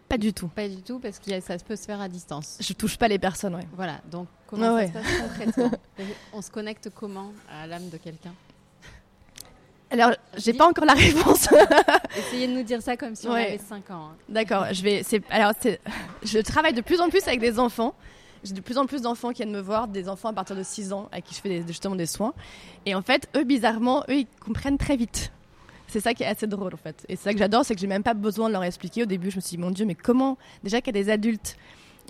[0.08, 0.48] Pas du tout.
[0.48, 2.58] Pas du tout, parce que ça peut se faire à distance.
[2.60, 3.62] Je touche pas les personnes, oui.
[3.76, 5.72] Voilà, donc comment ça se passe concrètement?
[6.34, 8.34] On se connecte comment à l'âme de quelqu'un?
[9.92, 11.48] Alors, j'ai pas encore la réponse.
[12.18, 14.10] Essayez de nous dire ça comme si on avait 5 ans.
[14.12, 14.16] Hein.
[14.28, 15.04] D'accord, je vais.
[15.32, 15.54] Alors,
[16.22, 17.96] je travaille de plus en plus avec des enfants.
[18.44, 20.64] J'ai de plus en plus d'enfants qui viennent me voir, des enfants à partir de
[20.64, 22.34] 6 ans à qui je fais justement des soins.
[22.86, 25.32] Et en fait, eux, bizarrement, eux, ils comprennent très vite.
[25.90, 27.06] C'est ça qui est assez drôle en fait.
[27.10, 29.04] Et c'est ça que j'adore, c'est que j'ai même pas besoin de leur expliquer.
[29.04, 30.38] Au début, je me suis dit, mon Dieu, mais comment?
[30.64, 31.58] Déjà qu'il y a des adultes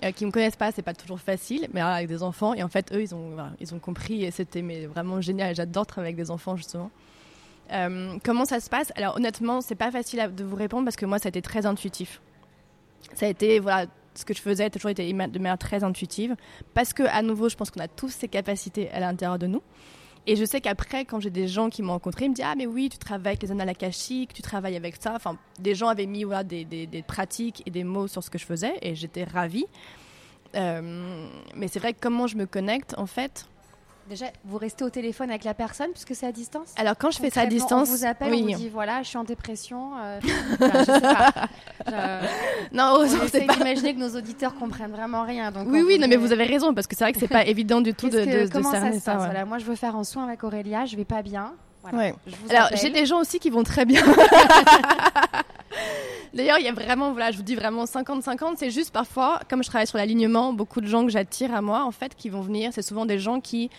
[0.04, 2.54] euh, qui me connaissent pas, c'est pas toujours facile, mais avec des enfants.
[2.54, 5.54] Et en fait, eux, ils ont, ils ont compris et c'était vraiment génial.
[5.54, 6.90] J'adore travailler avec des enfants justement.
[7.72, 8.92] Euh, comment ça se passe?
[8.96, 11.66] Alors honnêtement, c'est pas facile de vous répondre parce que moi, ça a été très
[11.66, 12.20] intuitif.
[13.14, 16.36] Ça a été voilà ce que je faisais a toujours été de manière très intuitive
[16.74, 19.62] parce que à nouveau, je pense qu'on a tous ces capacités à l'intérieur de nous.
[20.26, 22.54] Et je sais qu'après, quand j'ai des gens qui m'ont rencontré, ils me disent Ah,
[22.56, 25.14] mais oui, tu travailles avec les annales tu travailles avec ça.
[25.14, 28.30] Enfin, des gens avaient mis voilà, des, des, des pratiques et des mots sur ce
[28.30, 29.66] que je faisais et j'étais ravie.
[30.56, 33.46] Euh, mais c'est vrai que comment je me connecte, en fait,
[34.10, 37.18] Déjà, vous restez au téléphone avec la personne puisque c'est à distance Alors quand je
[37.18, 39.92] fais ça à distance, on vous appelle, on vous dit voilà, je suis en dépression.
[40.02, 40.18] Euh,
[40.60, 41.32] je sais pas.
[42.72, 45.52] non, on essaie d'imaginer que nos auditeurs comprennent vraiment rien.
[45.52, 47.46] Donc oui, oui, non, mais vous avez raison parce que c'est vrai que c'est pas
[47.46, 49.12] évident du tout de, de, de, comment cerner ça.
[49.12, 51.52] ça voilà, moi, je veux faire un soin avec Aurélia, je vais pas bien.
[51.82, 52.14] Voilà, ouais.
[52.50, 54.02] Alors j'ai des gens aussi qui vont très bien.
[56.34, 58.54] D'ailleurs, il y a vraiment, voilà, je vous dis vraiment 50-50.
[58.56, 61.84] C'est juste parfois, comme je travaille sur l'alignement, beaucoup de gens que j'attire à moi,
[61.84, 62.70] en fait, qui vont venir.
[62.72, 63.70] C'est souvent des gens qui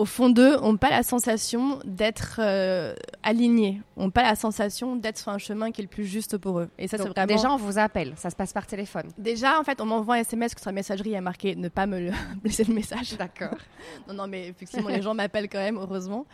[0.00, 5.18] au fond d'eux, n'ont pas la sensation d'être euh, alignés, n'ont pas la sensation d'être
[5.18, 6.70] sur un chemin qui est le plus juste pour eux.
[6.78, 7.26] Et ça, c'est vraiment...
[7.26, 9.08] Déjà, on vous appelle, ça se passe par téléphone.
[9.18, 11.54] Déjà, en fait, on m'envoie un SMS que sur la messagerie, il y a marqué
[11.54, 12.10] ne pas me
[12.44, 13.16] laisser le message.
[13.18, 13.58] D'accord.
[14.08, 16.24] non, non, mais effectivement, les gens m'appellent quand même, heureusement.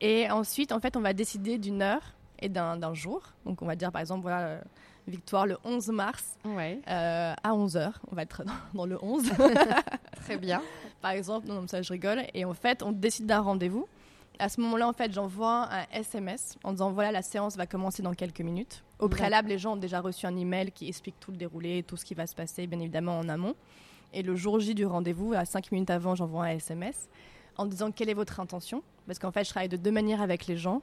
[0.00, 3.22] Et ensuite, en fait, on va décider d'une heure et d'un jour.
[3.44, 4.40] Donc, on va dire, par exemple, voilà.
[4.46, 4.60] Euh,
[5.08, 6.80] Victoire le 11 mars ouais.
[6.88, 7.92] euh, à 11h.
[8.10, 9.30] On va être dans, dans le 11.
[10.24, 10.60] Très bien
[11.06, 11.46] par exemple.
[11.46, 12.22] Non, non, ça, je rigole.
[12.34, 13.86] Et en fait, on décide d'un rendez-vous.
[14.40, 18.02] À ce moment-là, en fait, j'envoie un SMS en disant voilà, la séance va commencer
[18.02, 18.82] dans quelques minutes.
[18.98, 21.96] Au préalable, les gens ont déjà reçu un email qui explique tout le déroulé, tout
[21.96, 23.54] ce qui va se passer, bien évidemment, en amont.
[24.12, 27.08] Et le jour J du rendez-vous, à 5 minutes avant, j'envoie un SMS
[27.56, 28.82] en disant quelle est votre intention?
[29.06, 30.82] Parce qu'en fait, je travaille de deux manières avec les gens.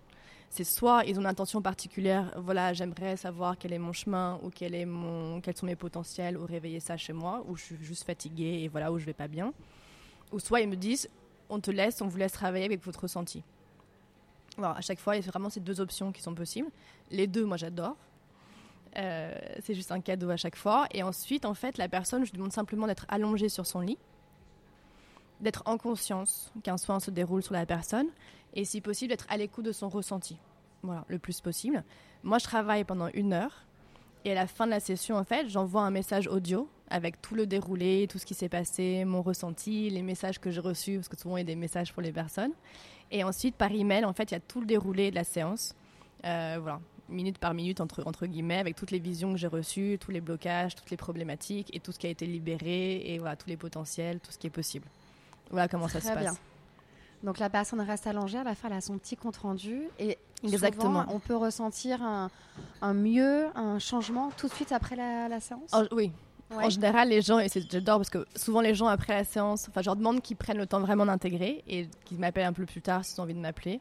[0.54, 4.52] C'est soit ils ont une intention particulière, voilà, j'aimerais savoir quel est mon chemin ou
[4.52, 7.78] quel est mon, quels sont mes potentiels ou réveiller ça chez moi, ou je suis
[7.82, 9.52] juste fatiguée et voilà, où je vais pas bien
[10.34, 11.08] ou soit ils me disent
[11.50, 13.44] on te laisse, on vous laisse travailler avec votre ressenti.
[14.62, 16.70] à chaque fois, il y a vraiment ces deux options qui sont possibles.
[17.12, 17.96] Les deux, moi, j'adore.
[18.98, 20.88] Euh, c'est juste un cadeau à chaque fois.
[20.92, 23.98] Et ensuite, en fait, la personne, je lui demande simplement d'être allongée sur son lit,
[25.42, 28.08] d'être en conscience qu'un soin se déroule sur la personne,
[28.54, 30.38] et si possible, d'être à l'écoute de son ressenti.
[30.82, 31.84] Voilà, le plus possible.
[32.24, 33.66] Moi, je travaille pendant une heure,
[34.26, 37.36] et à la fin de la session, en fait, j'envoie un message audio avec tout
[37.36, 41.10] le déroulé, tout ce qui s'est passé, mon ressenti, les messages que j'ai reçus, parce
[41.10, 42.52] que souvent il y a des messages pour les personnes.
[43.12, 45.76] Et ensuite, par email, en fait, il y a tout le déroulé de la séance.
[46.26, 49.98] Euh, voilà, minute par minute, entre, entre guillemets, avec toutes les visions que j'ai reçues,
[50.00, 53.36] tous les blocages, toutes les problématiques et tout ce qui a été libéré, et voilà,
[53.36, 54.88] tous les potentiels, tout ce qui est possible.
[55.50, 56.40] Voilà comment ça se passe.
[57.24, 60.18] Donc la personne reste allongée, à la fin elle a son petit compte rendu et
[60.44, 61.04] Exactement.
[61.04, 62.30] souvent, on peut ressentir un,
[62.82, 65.72] un mieux, un changement tout de suite après la, la séance?
[65.94, 66.12] Oui.
[66.52, 66.66] Ouais.
[66.66, 69.68] En général, les gens, et c'est- j'adore parce que souvent les gens après la séance,
[69.70, 72.66] enfin, je leur demande qu'ils prennent le temps vraiment d'intégrer et qu'ils m'appellent un peu
[72.66, 73.80] plus tard s'ils ont envie de m'appeler.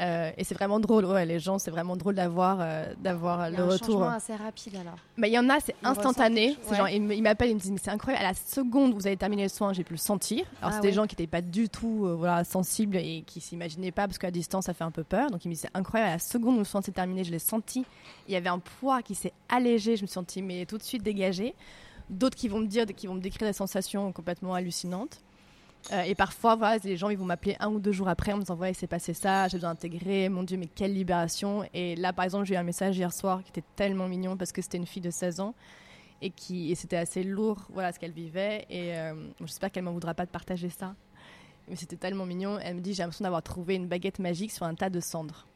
[0.00, 3.56] Euh, et c'est vraiment drôle, ouais, les gens, c'est vraiment drôle d'avoir euh, d'avoir Il
[3.56, 3.86] le un retour.
[3.86, 4.94] changement assez rapide alors.
[5.16, 6.56] Mais il y en a, c'est instantané.
[6.72, 7.20] genre, ouais.
[7.20, 8.24] m'appellent, ils me disent, mais c'est incroyable.
[8.24, 10.44] À la seconde où vous avez terminé le soin, j'ai pu le sentir.
[10.62, 13.40] Alors, Ah c'est des gens qui n'étaient pas du tout euh, voilà, sensibles et qui
[13.40, 15.30] s'imaginaient pas, parce qu'à distance, ça fait un peu peur.
[15.30, 16.10] Donc, ils me disent, c'est incroyable.
[16.10, 17.84] À la seconde où le soin s'est terminé, je l'ai senti.
[18.28, 19.96] Il y avait un poids qui s'est allégé.
[19.96, 21.54] Je me suis sentie, mais tout de suite dégagée.
[22.08, 25.20] D'autres qui vont me dire, qui vont me décrire des sensations complètement hallucinantes.
[25.92, 28.36] Euh, et parfois, voilà, les gens ils vont m'appeler un ou deux jours après en
[28.36, 31.64] me disant Ouais, il s'est passé ça, j'ai besoin d'intégrer, mon Dieu, mais quelle libération.
[31.72, 34.52] Et là, par exemple, j'ai eu un message hier soir qui était tellement mignon parce
[34.52, 35.54] que c'était une fille de 16 ans
[36.20, 38.66] et, qui, et c'était assez lourd, voilà ce qu'elle vivait.
[38.68, 40.94] Et euh, j'espère qu'elle m'en voudra pas de partager ça.
[41.68, 42.58] Mais c'était tellement mignon.
[42.58, 45.46] Elle me dit J'ai l'impression d'avoir trouvé une baguette magique sur un tas de cendres.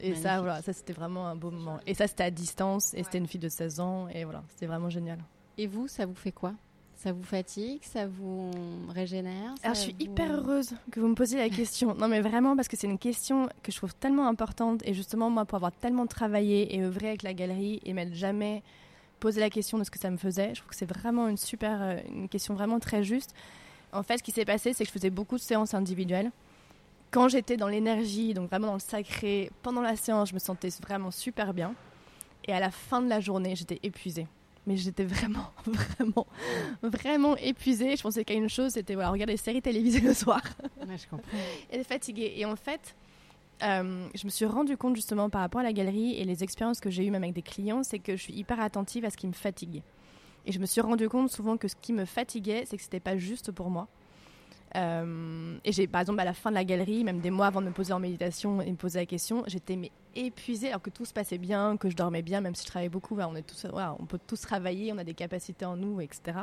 [0.00, 1.78] Et ça, voilà, ça c'était vraiment un beau moment.
[1.86, 4.08] Et ça, c'était à distance et c'était une fille de 16 ans.
[4.08, 5.18] Et voilà, c'était vraiment génial.
[5.56, 6.52] Et vous, ça vous fait quoi?
[7.04, 8.50] Ça vous fatigue Ça vous
[8.88, 11.94] régénère Alors, je suis vous- hyper heureuse que vous me posiez la question.
[11.94, 14.80] Non, mais vraiment, parce que c'est une question que je trouve tellement importante.
[14.86, 18.62] Et justement, moi, pour avoir tellement travaillé et œuvré avec la galerie et m'être jamais
[19.20, 21.36] posé la question de ce que ça me faisait, je trouve que c'est vraiment une
[21.36, 23.34] super, euh, une question vraiment très juste.
[23.92, 26.30] En fait, ce qui s'est passé, c'est que je faisais beaucoup de séances individuelles.
[27.10, 30.70] Quand j'étais dans l'énergie, donc vraiment dans le sacré, pendant la séance, je me sentais
[30.82, 31.74] vraiment super bien.
[32.48, 34.26] Et à la fin de la journée, j'étais épuisée.
[34.66, 36.26] Mais j'étais vraiment, vraiment,
[36.82, 37.96] vraiment épuisée.
[37.96, 40.40] Je pensais qu'à une chose, c'était voilà, regarder des séries télévisées le soir
[40.86, 41.28] Ouais, je comprends.
[41.70, 42.32] et fatiguée.
[42.36, 42.94] Et en fait,
[43.62, 46.80] euh, je me suis rendu compte justement par rapport à la galerie et les expériences
[46.80, 49.16] que j'ai eues même avec des clients, c'est que je suis hyper attentive à ce
[49.16, 49.82] qui me fatigue.
[50.46, 53.00] Et je me suis rendu compte souvent que ce qui me fatiguait, c'est que c'était
[53.00, 53.86] pas juste pour moi.
[54.76, 57.60] Euh, et j'ai, par exemple, à la fin de la galerie, même des mois avant
[57.60, 60.90] de me poser en méditation et me poser la question, j'étais mais épuisée alors que
[60.90, 63.16] tout se passait bien, que je dormais bien, même si je travaillais beaucoup.
[63.18, 66.38] on, peut tous travailler, on a des capacités en nous, etc.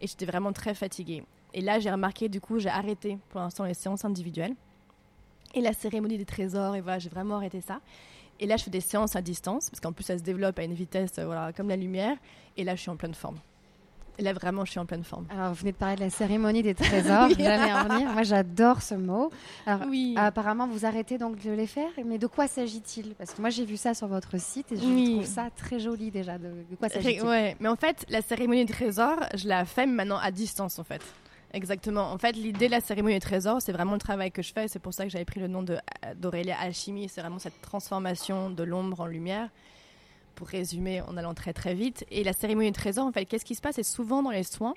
[0.00, 1.24] Et j'étais vraiment très fatiguée.
[1.54, 4.54] Et là, j'ai remarqué, du coup, j'ai arrêté pour l'instant les séances individuelles
[5.54, 6.74] et la cérémonie des trésors.
[6.74, 7.80] Et voilà, j'ai vraiment arrêté ça.
[8.40, 10.64] Et là, je fais des séances à distance parce qu'en plus, ça se développe à
[10.64, 11.20] une vitesse,
[11.56, 12.16] comme la lumière.
[12.56, 13.38] Et là, je suis en pleine forme.
[14.20, 15.26] Là, vraiment, je suis en pleine forme.
[15.28, 17.34] Alors vous venez de parler de la cérémonie des trésors, Oui.
[17.38, 18.08] j'allais en venir.
[18.12, 19.30] Moi j'adore ce mot.
[19.66, 20.14] Alors Oui.
[20.16, 23.14] apparemment vous arrêtez donc de les faire, mais de quoi s'agit-il?
[23.16, 25.14] Parce que moi j'ai vu ça sur votre site et je Oui.
[25.16, 26.38] trouve ça très joli déjà.
[26.38, 27.22] De, de quoi s'agit-il?
[27.24, 30.84] Ouais, mais en fait, la cérémonie des trésors, je la fais maintenant à distance, en
[30.84, 31.02] fait.
[31.52, 32.10] Exactement.
[32.12, 34.66] En fait, l'idée de la cérémonie des trésors, c'est vraiment le travail que je fais.
[34.68, 35.78] C'est pour ça que j'avais pris le nom de-
[36.16, 37.08] d'Aurélia Alchimie.
[37.08, 39.48] C'est vraiment cette transformation de l'ombre en lumière.
[40.34, 42.04] Pour résumer, en allant très très vite.
[42.10, 43.76] Et la cérémonie des trésors, en fait, qu'est-ce qui se passe?
[43.76, 44.74] C'est souvent dans les soins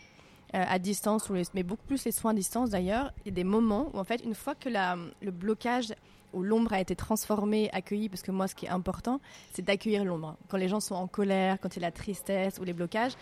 [0.54, 3.12] euh, à distance, ou mais beaucoup plus les soins à distance d'ailleurs.
[3.26, 5.94] Il y a des moments où, en fait, une fois que le blocage
[6.34, 9.20] où l'ombre a été transformée, accueillie, parce que moi, ce qui est important,
[9.54, 10.36] c'est d'accueillir l'ombre.
[10.50, 13.14] Quand les gens sont en colère, quand il y a la tristesse ou les blocages,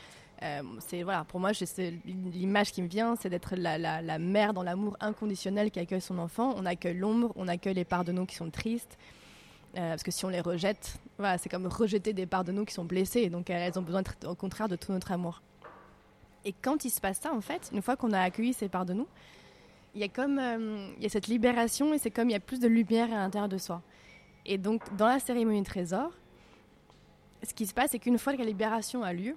[0.43, 1.51] euh, c'est voilà, pour moi,
[2.05, 6.01] l'image qui me vient, c'est d'être la, la- la mère dans l'amour inconditionnel qui accueille
[6.01, 6.53] son enfant.
[6.57, 8.97] On accueille l'ombre, on accueille les parts de nous qui sont tristes.
[9.77, 12.65] euh, parce que si on les rejette, voilà, c'est comme rejeter des parts de nous
[12.65, 13.30] qui sont blessées.
[13.30, 15.41] Donc elles ont besoin, au contraire, de tout notre amour.
[16.43, 18.86] Et quand il se passe ça, en fait, une fois qu'on a accueilli ces parts
[18.86, 19.08] de nous,
[19.95, 22.36] il y a comme euh, il y a cette libération et c'est comme il y
[22.36, 23.82] a plus de lumière à l'intérieur de soi.
[24.45, 26.12] Et donc dans la cérémonie trésor,
[27.41, 29.36] ce qui se passe, c'est qu'une fois que la libération a lieu,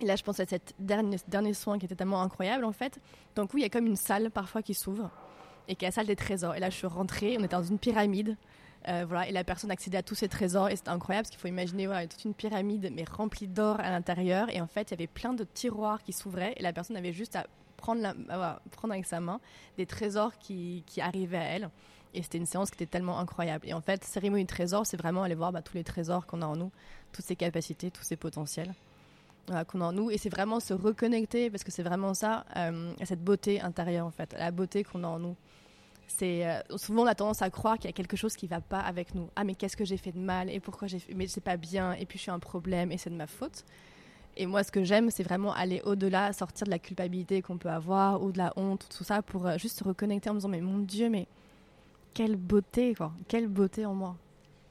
[0.00, 2.98] et là je pense à cette dernier, dernier soin qui était tellement incroyable en fait,
[3.34, 5.10] d'un coup il y a comme une salle parfois qui s'ouvre
[5.68, 6.54] et qui est la salle des trésors.
[6.56, 8.36] Et là je suis rentrée, on était dans une pyramide.
[8.88, 11.40] Euh, voilà, et la personne accédait à tous ces trésors et c'était incroyable parce qu'il
[11.40, 14.90] faut imaginer voilà, toute une pyramide mais remplie d'or à l'intérieur et en fait il
[14.92, 18.60] y avait plein de tiroirs qui s'ouvraient et la personne avait juste à prendre, la,
[18.70, 19.38] prendre avec sa main
[19.76, 21.70] des trésors qui, qui arrivaient à elle.
[22.14, 23.68] Et c'était une séance qui était tellement incroyable.
[23.68, 26.40] Et en fait cérémonie de trésors c'est vraiment aller voir bah, tous les trésors qu'on
[26.40, 26.72] a en nous
[27.12, 28.72] toutes ces capacités tous ces potentiels
[29.66, 30.10] qu'on a en nous.
[30.10, 34.06] Et c'est vraiment se reconnecter parce que c'est vraiment ça euh, à cette beauté intérieure
[34.06, 35.36] en fait à la beauté qu'on a en nous
[36.18, 38.60] c'est euh, souvent on a tendance à croire qu'il y a quelque chose qui va
[38.60, 39.28] pas avec nous.
[39.36, 41.56] Ah mais qu'est-ce que j'ai fait de mal et pourquoi j'ai fait mais c'est pas
[41.56, 43.64] bien et puis je suis un problème et c'est de ma faute.
[44.36, 47.70] Et moi ce que j'aime c'est vraiment aller au-delà, sortir de la culpabilité qu'on peut
[47.70, 50.48] avoir ou de la honte tout ça pour euh, juste se reconnecter en me disant
[50.48, 51.26] mais mon dieu mais
[52.14, 54.16] quelle beauté quoi, quelle beauté en moi.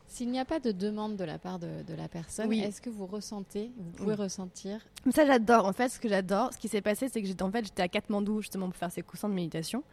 [0.07, 2.61] S'il n'y a pas de demande de la part de, de la personne, Oui.
[2.61, 4.21] est-ce que vous ressentez, vous pouvez Oui.
[4.23, 4.79] ressentir
[5.13, 5.65] Ça j'adore.
[5.67, 7.83] En fait, ce que j'adore, ce qui s'est passé, c'est que j'étais en fait j'étais
[7.83, 9.83] à Katmandou justement pour faire ces coussins de méditation.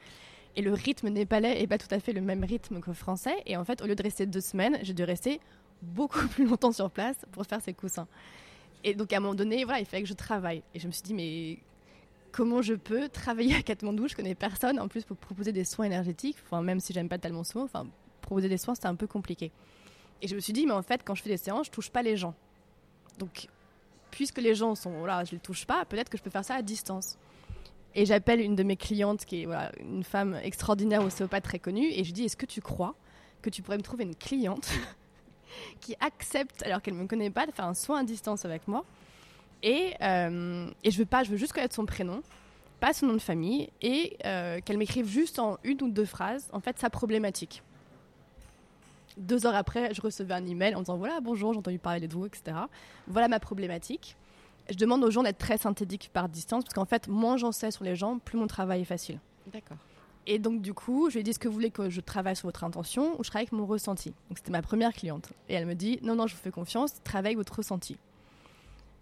[0.57, 3.37] Et le rythme népalais est pas tout à fait le même rythme que français.
[3.45, 5.41] Et en fait, au lieu de rester deux semaines, j'ai dû rester
[5.83, 8.09] beaucoup plus longtemps sur place pour faire ces coussins.
[8.83, 10.63] Et donc à un moment donné, voilà, il fallait que je travaille.
[10.75, 11.59] Et je me suis dit mais
[12.33, 14.09] comment je peux travailler à Katmandou?
[14.09, 16.37] Je connais personne en plus pour proposer des soins énergétiques.
[16.45, 17.87] Enfin, même si j'aime pas tellement soins, enfin,
[18.23, 19.53] proposer des soins, c'était un peu compliqué.
[20.23, 21.91] Et je me suis dit, mais en fait, quand je fais des séances, je touche
[21.91, 22.35] pas les gens.
[23.19, 23.49] Donc,
[24.11, 26.55] puisque les gens sont là, je les touche pas, peut-être que je peux faire ça
[26.55, 27.19] à distance.
[27.99, 29.49] Et j'appelle une de mes clientes, qui est
[29.81, 32.95] une femme extraordinaire ostéopathe très connue, et je dis, est-ce que tu crois
[33.41, 34.71] que tu pourrais me trouver une cliente
[35.81, 38.69] qui accepte, alors qu'elle ne me connaît pas, de faire un soin à distance avec
[38.69, 38.85] moi
[39.63, 42.23] et, euh, et je veux pas, je veux juste connaître son prénom,
[42.81, 46.51] pas son nom de famille, et euh, qu'elle m'écrive juste en une ou deux phrases,
[46.53, 47.63] en fait, sa problématique.
[49.17, 52.13] Deux heures après, je recevais un email en disant voilà, bonjour, j'ai entendu parler de
[52.13, 52.59] vous, etc.
[53.09, 54.17] Voilà ma problématique.
[54.69, 57.71] Je demande aux gens d'être très synthétiques par distance, parce qu'en fait, moins j'en sais
[57.71, 59.21] sur les gens, plus mon travail est facile.
[59.53, 59.77] D'accord.
[60.27, 62.35] Et donc, du coup, je lui ai dit est-ce que vous voulez que je travaille
[62.35, 64.11] sur votre intention ou je travaille avec mon ressenti?
[64.29, 65.33] Donc, c'était ma première cliente.
[65.49, 67.97] Et elle me dit non, non, je vous fais confiance, travaille avec votre ressenti.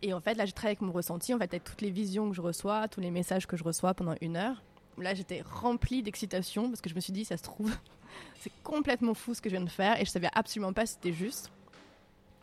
[0.02, 2.28] Et en fait, là, je travaille avec mon ressenti, en fait, avec toutes les visions
[2.28, 4.62] que je reçois, tous les messages que je reçois pendant une heure.
[4.98, 7.74] Là, j'étais remplie d'excitation parce que je me suis dit, ça se trouve,
[8.40, 10.94] c'est complètement fou ce que je viens de faire et je savais absolument pas si
[10.94, 11.50] c'était juste.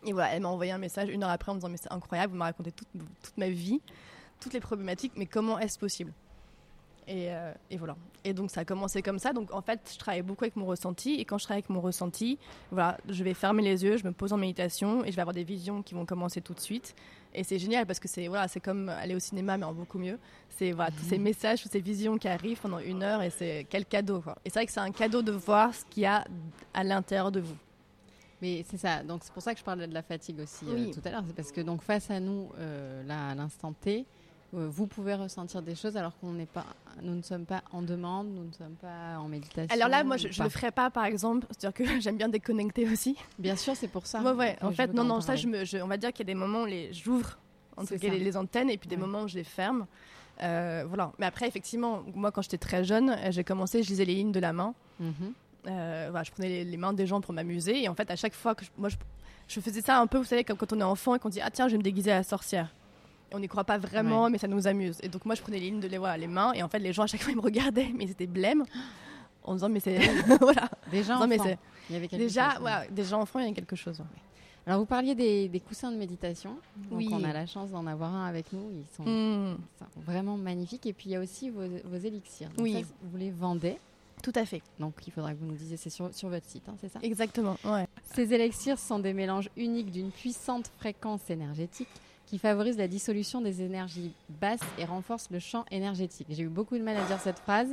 [0.05, 1.91] Et voilà, elle m'a envoyé un message une heure après en me disant, mais c'est
[1.91, 2.87] incroyable, vous m'avez raconté toute,
[3.23, 3.81] toute ma vie,
[4.39, 6.11] toutes les problématiques, mais comment est-ce possible?
[7.07, 7.95] Et, euh, et, voilà.
[8.23, 9.33] Et donc ça a commencé comme ça.
[9.33, 11.15] Donc en fait, je travaille beaucoup avec mon ressenti.
[11.15, 12.37] Et quand je travaille avec mon ressenti,
[12.71, 15.33] voilà, je vais fermer les yeux, je me pose en méditation et je vais avoir
[15.33, 16.95] des visions qui vont commencer tout de suite.
[17.33, 19.97] Et c'est génial parce que c'est voilà, c'est comme aller au cinéma mais en beaucoup
[19.97, 20.19] mieux.
[20.49, 21.23] C'est voilà, tous ces Mhm.
[21.23, 24.21] messages, toutes ces visions qui arrivent pendant une heure et c'est quel cadeau.
[24.21, 24.37] Quoi.
[24.45, 26.23] Et c'est vrai que c'est un cadeau de voir ce qu'il y a
[26.73, 27.57] à l'intérieur de vous.
[28.41, 30.91] Mais c'est ça, donc c'est pour ça que je parlais de la fatigue aussi euh,
[30.91, 31.23] tout à l'heure.
[31.27, 34.05] C'est parce que donc face à nous, euh, là à l'instant T,
[34.55, 36.65] euh, vous pouvez ressentir des choses alors qu'on n'est pas,
[37.03, 39.73] nous ne sommes pas en demande, nous ne sommes pas en méditation.
[39.73, 40.43] Alors là, moi, je, pas.
[40.45, 41.45] le ferai pas, par exemple.
[41.51, 43.15] C'est-à-dire que j'aime bien déconnecter aussi.
[43.39, 44.21] Bien sûr, c'est pour ça.
[44.21, 44.57] Ouais, ouais.
[44.61, 46.39] En fait, non, non, ça, je me, je- on va dire qu'il y a des
[46.39, 47.37] moments où les, j'ouvre
[48.01, 49.01] les, les antennes et puis des Ouais.
[49.01, 49.85] moments où je les ferme.
[50.39, 51.11] Voilà.
[51.19, 54.39] Mais après, effectivement, moi, quand j'étais très jeune, j'ai commencé, je lisais les lignes de
[54.39, 54.73] la main.
[54.99, 55.33] Mhm.
[55.67, 57.83] Euh, voilà, je prenais les, les mains des gens pour m'amuser.
[57.83, 58.95] Et en fait, à chaque fois que je, moi, je,
[59.47, 61.41] je faisais ça un peu, vous savez, comme quand on est enfant et qu'on dit
[61.41, 62.73] Ah, tiens, je vais me déguiser à la sorcière.
[63.31, 64.97] Et on n'y croit pas vraiment, mais ça nous amuse.
[65.03, 66.51] Et donc, moi, je prenais les lignes de les, voilà, les mains.
[66.53, 68.63] Et en fait, les gens, à chaque fois, ils me regardaient, mais ils étaient blêmes.
[69.43, 69.97] En disant, mais c'est.
[70.39, 70.69] voilà.
[70.91, 71.37] Déjà, Non, mais
[71.89, 72.87] il y avait quelque Déjà, chose, ouais.
[72.91, 73.99] déjà enfant, il y a quelque chose.
[74.67, 76.51] Alors vous parliez des, des coussins de méditation.
[76.91, 77.09] Donc Oui.
[77.11, 78.69] on a la chance d'en avoir un avec nous.
[78.71, 80.85] Ils sont, ils sont vraiment magnifiques.
[80.85, 82.49] Et puis il y a aussi vos, vos élixirs.
[82.49, 82.73] Donc Oui.
[82.83, 83.77] ça, vous les vendez.
[84.21, 84.61] Tout à fait.
[84.79, 86.99] Donc il faudra que vous nous disiez, c'est sur, sur votre site, hein, c'est ça?
[87.03, 87.57] Exactement.
[87.63, 87.87] Ouais.
[88.13, 91.89] Ces élixirs sont des mélanges uniques d'une puissante fréquence énergétique
[92.25, 96.27] qui favorise la dissolution des énergies basses et renforce le champ énergétique.
[96.29, 97.69] J'ai eu beaucoup de mal à dire cette phrase.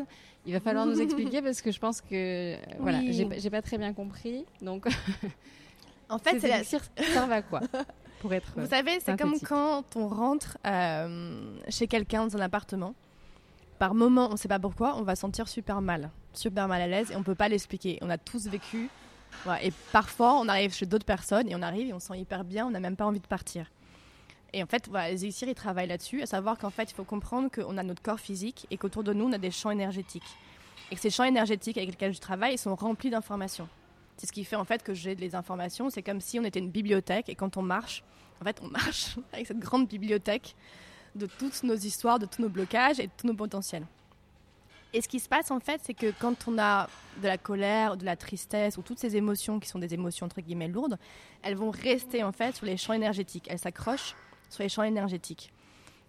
[0.46, 3.78] Il va falloir nous expliquer parce que je pense que euh, voilà, j'ai pas très
[3.78, 4.44] bien compris.
[4.60, 4.88] Donc
[6.08, 7.60] En fait, ces c'est la- servent à quoi?
[8.20, 12.94] Pour être Vous savez, c'est comme quand on rentre euh, chez quelqu'un dans un appartement.
[13.78, 16.86] Par moment, on ne sait pas pourquoi, on va sentir super mal, super mal à
[16.86, 17.98] l'aise et on peut pas l'expliquer.
[18.00, 18.88] On a tous vécu.
[19.62, 22.44] et parfois, on arrive chez d'autres personnes et on arrive et on se sent hyper
[22.44, 23.66] bien, on n'a même pas envie de partir.
[24.52, 27.50] Et en fait, les élixirs, ils travaillent là-dessus, à savoir qu'en fait, il faut comprendre
[27.50, 30.36] qu'on a notre corps physique et qu'autour de nous, on a des champs énergétiques.
[30.90, 33.68] Et que ces champs énergétiques avec lesquels je travaille, ils sont remplis d'informations.
[34.16, 35.90] C'est ce qui fait en fait que j'ai des informations.
[35.90, 38.02] C'est comme si on était une bibliothèque et quand on marche,
[38.40, 40.56] en fait, on marche avec cette grande bibliothèque
[41.14, 43.84] de toutes nos histoires, de tous nos blocages et de tous nos potentiels.
[44.94, 46.88] Et ce qui se passe en fait, c'est que quand on a
[47.22, 50.40] de la colère, de la tristesse ou toutes ces émotions qui sont des émotions entre
[50.40, 50.98] guillemets lourdes,
[51.42, 53.46] elles vont rester en fait sur les champs énergétiques.
[53.50, 54.14] Elles s'accrochent
[54.48, 55.52] sur les champs énergétiques.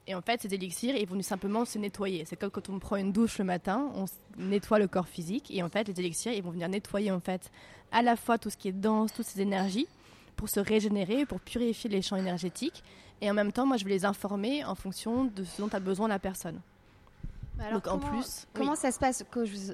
[0.08, 2.26] Et en fait, ces élixirs, ils vont simplement se nettoyer.
[2.26, 4.06] C'est comme quand on prend une douche le matin, on
[4.38, 5.52] nettoie le corps physique.
[5.52, 7.52] Et en fait, les élixirs, ils vont venir nettoyer en fait
[7.92, 9.88] à la fois tout ce qui est dense, toutes ces énergies,
[10.36, 12.84] pour se régénérer, pour purifier les champs énergétiques.
[13.22, 15.80] Et en même temps, moi, je vais les informer en fonction de ce dont a
[15.80, 16.60] besoin la personne.
[17.60, 19.24] Alors, Donc en comment- plus, Comment ça se passe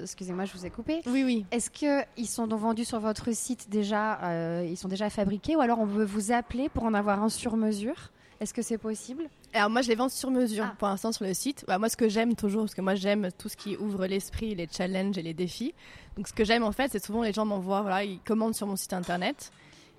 [0.02, 1.00] Excusez-moi, je vous ai coupé.
[1.06, 1.46] oui, oui.
[1.50, 5.60] Est-ce qu'ils sont donc vendus sur votre site déjà euh, Ils sont déjà fabriqués ou
[5.60, 8.10] alors on peut vous appeler pour en avoir un sur mesure?
[8.38, 9.24] Est-ce que c'est possible?
[9.54, 10.74] Alors moi, je les vends sur mesure Ah.
[10.78, 11.64] pour l'instant sur le site.
[11.66, 14.54] Bah, moi, ce que j'aime toujours, parce que moi, j'aime tout ce qui ouvre l'esprit,
[14.54, 15.72] les challenges et les défis.
[16.18, 18.66] Donc, ce que j'aime en fait, c'est souvent les gens m'envoient, voilà, ils commandent sur
[18.66, 19.52] mon site internet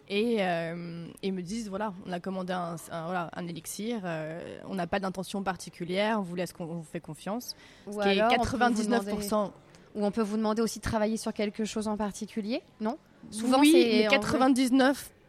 [0.10, 4.58] et euh, ils me disent, voilà, on a commandé un, un- voilà, un élixir, euh,
[4.68, 7.56] on n'a pas d'intention particulière, on vous laisse, on vous fait confiance.
[7.88, 8.84] Ou Ce qui est alors, on peut vous 99%.
[8.86, 9.52] demander-
[9.96, 12.98] Ou on peut vous demander aussi de travailler sur quelque chose en particulier Non?
[13.32, 14.12] Souvent, oui, mais en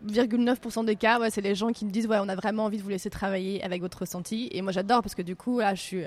[0.04, 2.78] 99,9% des cas, ouais, c'est les gens qui me disent ouais, on a vraiment envie
[2.78, 4.48] de vous laisser travailler avec votre ressenti.
[4.52, 6.04] Et moi, j'adore parce que du coup, là, je suis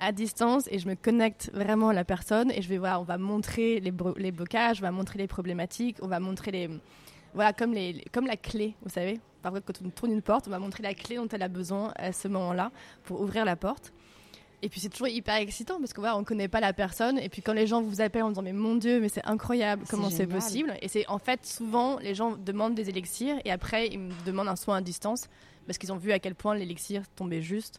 [0.00, 3.04] à distance et je me connecte vraiment à la personne et je vais voilà, on
[3.04, 6.70] va montrer les, les blocages, on va montrer les problématiques, on va montrer les
[7.34, 9.20] voilà comme les les- comme la clé, vous savez.
[9.42, 11.92] Parfois, quand on tourne une porte, on va montrer la clé dont elle a besoin
[11.96, 12.70] à ce moment-là
[13.04, 13.92] pour ouvrir la porte.
[14.62, 17.18] Et puis c'est toujours hyper excitant parce que voilà, on connaît pas la personne.
[17.18, 19.84] Et puis quand les gens vous appellent en disant mais mon Dieu, mais c'est incroyable,
[19.90, 20.74] comment c'est possible?
[20.80, 24.48] Et c'est en fait souvent les gens demandent des élixirs et après ils me demandent
[24.48, 25.28] un soin à distance
[25.66, 27.78] parce qu'ils ont vu à quel point l'élixir tombait juste.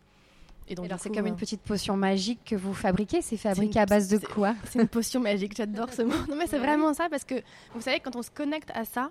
[0.67, 3.23] Et donc Alors c'est comme euh, une petite potion magique que vous fabriquez?
[3.23, 4.53] C'est fabriqué une- à base de quoi?
[4.69, 6.13] C'est une potion magique, j'adore ce mot.
[6.29, 7.35] Non mais c'est vraiment ça parce que
[7.73, 9.09] vous savez quand on se connecte à ça,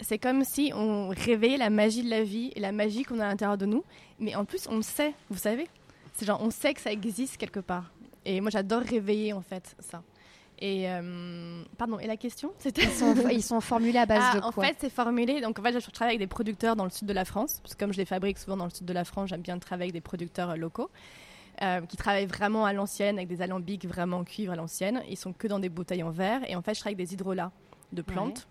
[0.00, 3.24] c'est comme si on réveillait la magie de la vie et la magie qu'on a
[3.24, 3.84] à l'intérieur de nous.
[4.18, 5.68] Mais en plus on le sait, vous savez.
[6.14, 7.90] C'est genre on sait que ça existe quelque part.
[8.24, 10.02] Et moi j'adore réveiller en fait ça.
[10.58, 14.38] Et euh, pardon, et la question c'était ils sont, ils sont formulés à base ah,
[14.38, 15.40] de en quoi fait, c'est formulé.
[15.40, 17.60] Donc, en fait, je travaille avec des producteurs dans le sud de la France.
[17.62, 19.58] Parce que comme je les fabrique souvent dans le sud de la France, j'aime bien
[19.58, 20.90] travailler avec des producteurs euh, locaux
[21.62, 25.02] euh, qui travaillent vraiment à l'ancienne, avec des alambics vraiment en cuivre à l'ancienne.
[25.10, 26.40] Ils sont que dans des bouteilles en verre.
[26.48, 27.52] Et en fait, je travaille avec des hydrolats
[27.92, 28.48] de plantes.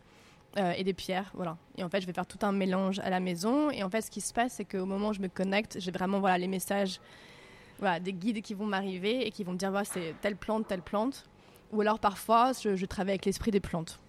[0.58, 1.58] Euh, et des pierres, voilà.
[1.78, 3.70] Et en fait, je vais faire tout un mélange à la maison.
[3.72, 5.92] Et en fait, ce qui se passe, c'est qu'au moment où je me connecte, j'ai
[5.92, 7.00] vraiment voilà, les messages,
[7.80, 10.68] voilà, des guides qui vont m'arriver et qui vont me dire voilà, c'est telle plante,
[10.68, 11.26] telle plante.
[11.74, 14.00] Ou alors parfois, je, je travaille avec l'esprit des plantes.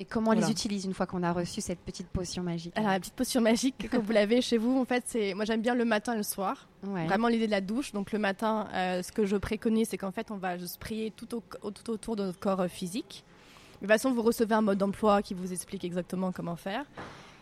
[0.00, 0.46] Et comment on Voilà.
[0.48, 3.40] les utilise une fois qu'on a reçu cette petite potion magique Alors, la petite potion
[3.40, 5.34] magique que vous l'avez chez vous, en fait, c'est.
[5.34, 6.66] Moi, j'aime bien le matin et le soir.
[6.84, 7.06] Ouais.
[7.06, 7.92] Vraiment l'idée de la douche.
[7.92, 11.12] Donc, le matin, euh, ce que je préconise, c'est qu'en fait, on va juste prier
[11.12, 13.22] tout, au- au- tout autour de notre corps euh, physique.
[13.84, 16.86] De toute façon, vous recevez un mode d'emploi qui vous explique exactement comment faire.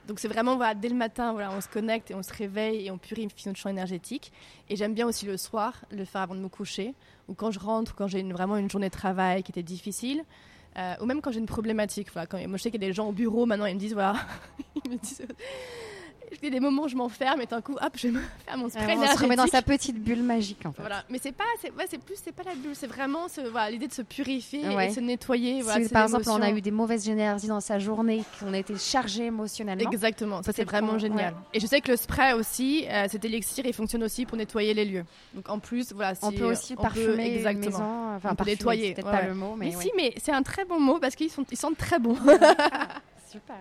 [0.08, 2.84] Donc, c'est vraiment, voilà, dès le matin, voilà, on se connecte et on se réveille
[2.84, 4.32] et on purifie notre champ énergétique.
[4.68, 6.94] Et j'aime bien aussi le soir, le faire avant de me coucher,
[7.28, 10.24] ou quand je rentre, ou quand j'ai vraiment une journée de travail qui était difficile.
[10.78, 12.08] Euh, ou même quand j'ai une problématique.
[12.12, 13.94] Voilà, moi, je sais qu'il y a des gens au bureau maintenant, ils me disent
[13.94, 14.16] voilà,
[14.84, 15.22] ils me disent,
[16.40, 18.20] il y a des moments où je m'enferme et d'un coup, hop, je vais me
[18.46, 20.80] faire mon spray on se remet dans sa petite bulle magique en fait.
[20.80, 23.88] Voilà, mais c'est pas, c'est ouais, plus, c'est pas la bulle, c'est vraiment voilà, l'idée
[23.88, 24.86] de se purifier Ouais.
[24.86, 25.62] et de se nettoyer.
[25.62, 28.76] Voilà, par exemple on a eu des mauvaises énergies dans sa journée, qu'on a été
[28.78, 29.90] chargé émotionnellement.
[29.90, 31.34] Exactement, ça c'est vraiment génial.
[31.52, 34.74] Et je sais que le spray aussi, euh, cet élixir, il fonctionne aussi pour nettoyer
[34.74, 35.04] les lieux.
[35.34, 37.64] Donc en plus, voilà, on si, peut euh, aussi on peut- parfumer une exactement.
[37.66, 40.32] maison, enfin On peut parfumer, nettoyer, peut-être pas le mot, mais, Mais si, mais c'est
[40.32, 42.16] un très bon mot parce qu'ils sont, ils sentent très bon.
[43.30, 43.56] Super.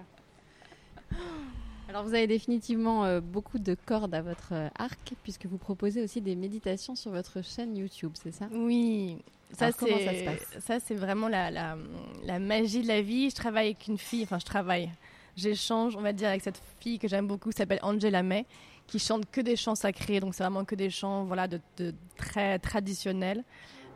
[1.92, 6.02] Alors vous avez définitivement euh, beaucoup de cordes à votre euh, arc puisque vous proposez
[6.02, 8.48] aussi des méditations sur votre chaîne YouTube, c'est ça?
[8.54, 9.18] Oui,
[9.52, 11.76] ça c'est ça c'est vraiment la, la,
[12.24, 13.30] la magie de la vie.
[13.30, 14.90] Je travaille avec une fille, enfin je travaille,
[15.36, 18.46] j'échange, on va dire, avec cette fille que j'aime beaucoup, qui s'appelle Angela May,
[18.88, 20.22] qui chante que des chants sacrés.
[20.22, 23.44] Donc c'est vraiment que des chants, voilà, de, de très traditionnels,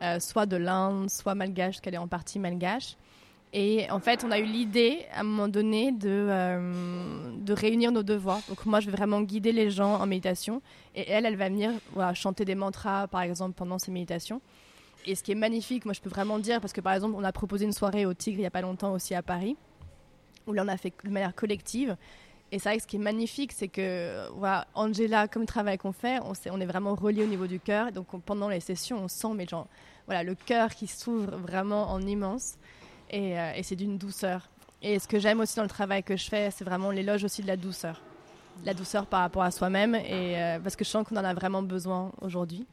[0.01, 2.97] euh, soit de l'Inde, soit malgache, parce qu'elle est en partie malgache.
[3.53, 7.91] Et en fait, on a eu l'idée à un moment donné de, euh, de réunir
[7.91, 8.41] nos deux voix.
[8.49, 10.61] Donc moi, je vais vraiment guider les gens en méditation.
[10.93, 11.71] Et elle, elle va venir
[12.13, 14.41] chanter des mantras, par exemple, pendant ces méditations.
[15.07, 17.23] Et ce qui est magnifique, moi je peux vraiment dire, parce que par exemple, on
[17.23, 19.55] a proposé une soirée au Tigre il n'y a pas longtemps aussi à Paris,
[20.47, 21.95] où là on a fait de manière collective.
[22.51, 24.27] Et c'est vrai que ce qui est magnifique, c'est que
[24.73, 27.91] Angela, comme le travail qu'on fait, on, est vraiment relié au niveau du cœur.
[27.91, 29.67] Donc on- pendant les sessions, on sent mais genre,
[30.05, 32.57] voilà, le cœur qui s'ouvre vraiment en immense.
[33.09, 34.49] Et, euh, et c'est d'une douceur.
[34.81, 37.41] Et ce que j'aime aussi dans le travail que je fais, c'est vraiment l'éloge aussi
[37.41, 38.01] de la douceur.
[38.63, 41.33] La douceur par rapport à soi-même, et euh, parce que je sens qu'on en a
[41.33, 42.65] vraiment besoin aujourd'hui.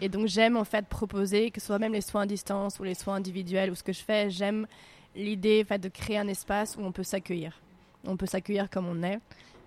[0.00, 2.84] Et donc j'aime en fait proposer, que ce soit même les soins à distance ou
[2.84, 4.66] les soins individuels ou ce que je fais, j'aime
[5.14, 7.60] l'idée en fait, de créer un espace où on peut s'accueillir.
[8.06, 9.18] On peut s'accueillir comme on est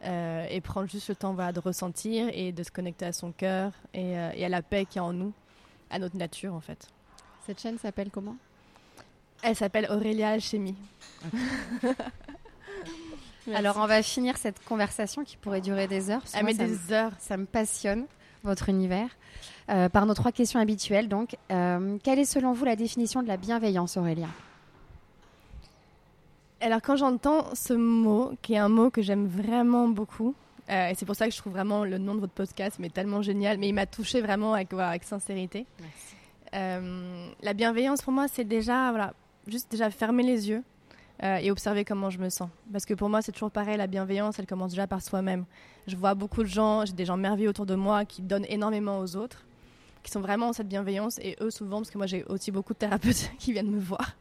[0.05, 3.31] euh, et prendre juste le temps voilà, de ressentir et de se connecter à son
[3.31, 5.33] cœur et, euh, et à la paix qu'il y a en nous,
[5.91, 6.87] à notre nature en fait.
[7.45, 8.37] Cette chaîne s'appelle comment?
[9.41, 10.75] Elle s'appelle Aurélia Alchimie.
[13.53, 16.21] Alors on va finir cette conversation qui pourrait durer des heures.
[16.41, 17.11] moi, ça me- des heures.
[17.19, 18.05] Ça me passionne,
[18.43, 19.09] votre univers.
[19.69, 23.27] Euh, par nos trois questions habituelles, donc, euh, quelle est selon vous la définition de
[23.27, 24.29] la bienveillance, Aurélien
[26.59, 30.33] Alors quand j'entends ce mot, qui est un mot que j'aime vraiment beaucoup,
[30.71, 32.89] euh, et c'est pour ça que je trouve vraiment le nom de votre podcast mais
[32.89, 35.65] tellement génial, mais il m'a touché vraiment avec, sincérité.
[36.51, 39.13] La bienveillance pour moi, c'est déjà voilà,
[39.47, 40.63] juste déjà fermer les yeux
[41.23, 42.49] euh, et observer comment je me sens.
[42.71, 45.45] Parce que pour moi, c'est toujours pareil, la bienveillance, elle commence déjà par soi-même.
[45.87, 48.99] Je vois beaucoup de gens, j'ai des gens merveilleux autour de moi qui donnent énormément
[48.99, 49.45] aux autres,
[50.03, 52.73] qui sont vraiment dans cette bienveillance et eux souvent, parce que moi j'ai aussi beaucoup
[52.73, 54.15] de thérapeutes qui viennent me voir.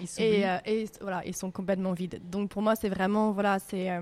[0.00, 0.24] Ils s'oublient.
[0.24, 2.20] Et, euh, et voilà, ils sont complètement vides.
[2.30, 4.00] Donc pour moi, c'est vraiment, voilà, c'est euh,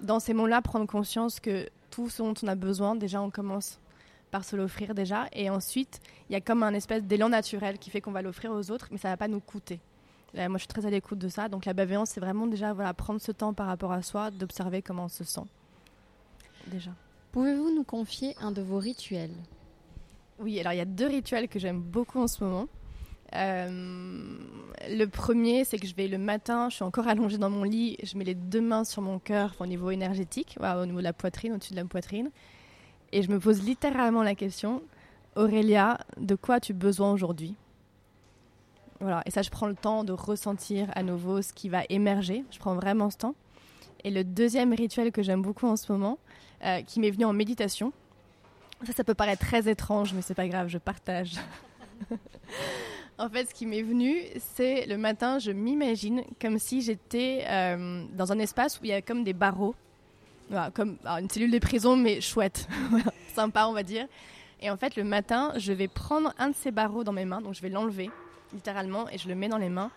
[0.00, 3.78] dans ces mots-là, prendre conscience que tout ce dont on a besoin, déjà, on commence
[4.36, 5.28] par se l'offrir déjà.
[5.32, 8.52] Et ensuite, il y a comme un espèce d'élan naturel qui fait qu'on va l'offrir
[8.52, 9.80] aux autres, mais ça va pas nous coûter.
[10.34, 11.48] Moi, je suis très à l'écoute de ça.
[11.48, 14.82] Donc la bienveillance, c'est vraiment déjà voilà, prendre ce temps par rapport à soi, d'observer
[14.82, 15.46] comment on se sent.
[16.66, 16.90] Déjà.
[17.32, 19.32] Pouvez-vous nous confier un de vos rituels?
[20.38, 22.68] Oui, alors il y a deux rituels que j'aime beaucoup en ce moment.
[23.34, 24.36] Euh,
[24.90, 27.96] le premier, c'est que je vais le matin, je suis encore allongée dans mon lit,
[28.02, 31.04] je mets les deux mains sur mon cœur au niveau énergétique, voilà, au niveau de
[31.04, 32.30] la poitrine, au-dessus de la poitrine,
[33.16, 34.82] et je me pose littéralement la question
[35.36, 37.54] Aurélia, de quoi as-tu besoin aujourd'hui?
[39.00, 42.44] Voilà, et ça, je prends le temps de ressentir à nouveau ce qui va émerger.
[42.50, 43.34] Je prends vraiment ce temps.
[44.04, 46.18] Et le deuxième rituel que j'aime beaucoup en ce moment,
[46.62, 47.90] euh, qui m'est venu en méditation,
[48.84, 51.36] ça, ça peut paraître très étrange, mais c'est pas grave, je partage.
[53.18, 54.14] en fait, ce qui m'est venu,
[54.54, 58.92] c'est le matin, je m'imagine comme si j'étais euh, dans un espace où il y
[58.92, 59.74] a comme des barreaux,
[60.48, 62.68] Voilà, comme alors, une cellule de prison, mais chouette,
[63.34, 64.06] sympa, on va dire.
[64.60, 67.40] Et en fait, le matin, je vais prendre un de ces barreaux dans mes mains,
[67.40, 68.10] donc je vais l'enlever
[68.52, 69.90] littéralement et je le mets dans les mains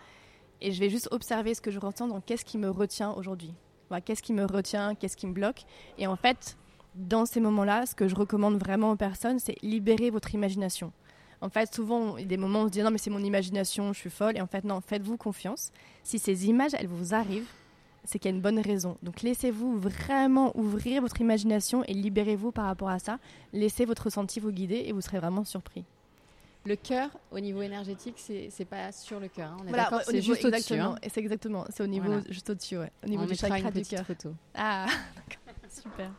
[0.60, 3.54] et je vais juste observer ce que je ressens, donc qu'est-ce qui me retient aujourd'hui?
[3.88, 5.62] Voilà, qu'est-ce qui me retient, qu'est-ce qui me bloque?
[5.98, 6.56] Et en fait,
[6.94, 10.92] dans ces moments-là, ce que je recommande vraiment aux personnes, c'est libérer votre imagination.
[11.40, 13.10] En fait, souvent, il y a des moments où on se dit non, mais c'est
[13.10, 14.36] mon imagination, je suis folle.
[14.36, 15.72] Et en fait, non, faites-vous confiance.
[16.02, 17.48] Si ces images, elles vous arrivent,
[18.04, 18.96] c'est qu'il y a une bonne raison.
[19.02, 23.18] Donc, laissez-vous vraiment ouvrir votre imagination et libérez-vous par rapport à ça.
[23.52, 25.84] Laissez votre ressenti vous guider et vous serez vraiment surpris.
[26.66, 29.50] Le cœur, au niveau énergétique, c'est pas sur le cœur.
[29.52, 29.56] hein.
[29.60, 30.74] On est Voilà, d'accord, c'est juste au-dessus.
[30.74, 30.94] hein.
[31.08, 32.22] C'est exactement, c'est au niveau Voilà.
[32.28, 32.90] juste au-dessus, ouais.
[33.04, 34.04] Au niveau On du chakra une du cœur.
[34.54, 34.86] Ah,
[35.16, 36.10] d'accord, super.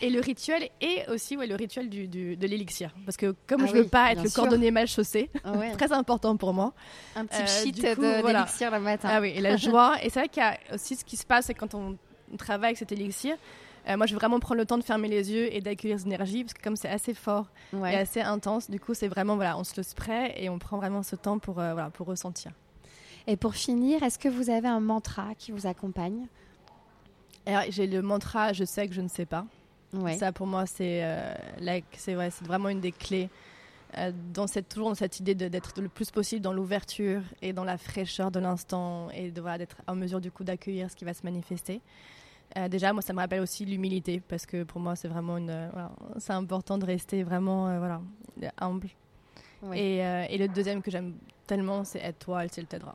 [0.00, 2.94] Et le rituel est aussi ouais, le rituel du, du- de l'élixir.
[3.04, 5.72] Parce que comme Ah je veux oui, pas être le cordonnier mal chaussé, Ah ouais,
[5.76, 6.72] très important pour moi.
[7.16, 8.40] un petit Euh, shit coup, de- voilà.
[8.42, 9.08] d'élixir le matin.
[9.10, 9.96] Ah oui, et la joie.
[10.02, 11.96] et c'est vrai qu'il y a aussi ce qui se passe, c'est quand on
[12.36, 13.36] travaille avec cet élixir.
[13.88, 16.06] euh, moi, je vais vraiment prendre le temps de fermer les yeux et d'accueillir cette
[16.06, 17.94] énergie, parce que comme c'est assez fort Ouais.
[17.94, 20.76] et assez intense, du coup, c'est vraiment, voilà, on se le spray et on prend
[20.76, 22.52] vraiment ce temps pour, euh, voilà, pour ressentir.
[23.26, 26.26] Et pour finir, est-ce que vous avez un mantra qui vous accompagne?
[27.46, 29.46] Alors, j'ai le mantra, je sais que je ne sais pas.
[29.92, 30.16] Ouais.
[30.18, 31.34] Ça, pour moi, c'est euh,
[31.92, 33.28] c'est ouais, c'est vraiment une des clés.
[33.96, 37.64] euh, dans cette, toujours dans cette idée d'être le plus possible dans l'ouverture et dans
[37.64, 41.04] la fraîcheur de l'instant et de voilà, d'être en mesure du coup d'accueillir ce qui
[41.04, 41.80] va se manifester.
[42.56, 45.50] Euh, déjà, moi, ça me rappelle aussi l'humilité parce que pour moi, c'est vraiment une,
[45.50, 48.00] euh, voilà, c'est important de rester vraiment euh, voilà,
[48.58, 48.88] humble.
[49.62, 49.78] Ouais.
[49.80, 51.14] Et, et le deuxième que j'aime
[51.46, 52.94] tellement, c'est aide-toi, elle ciel t'aidera.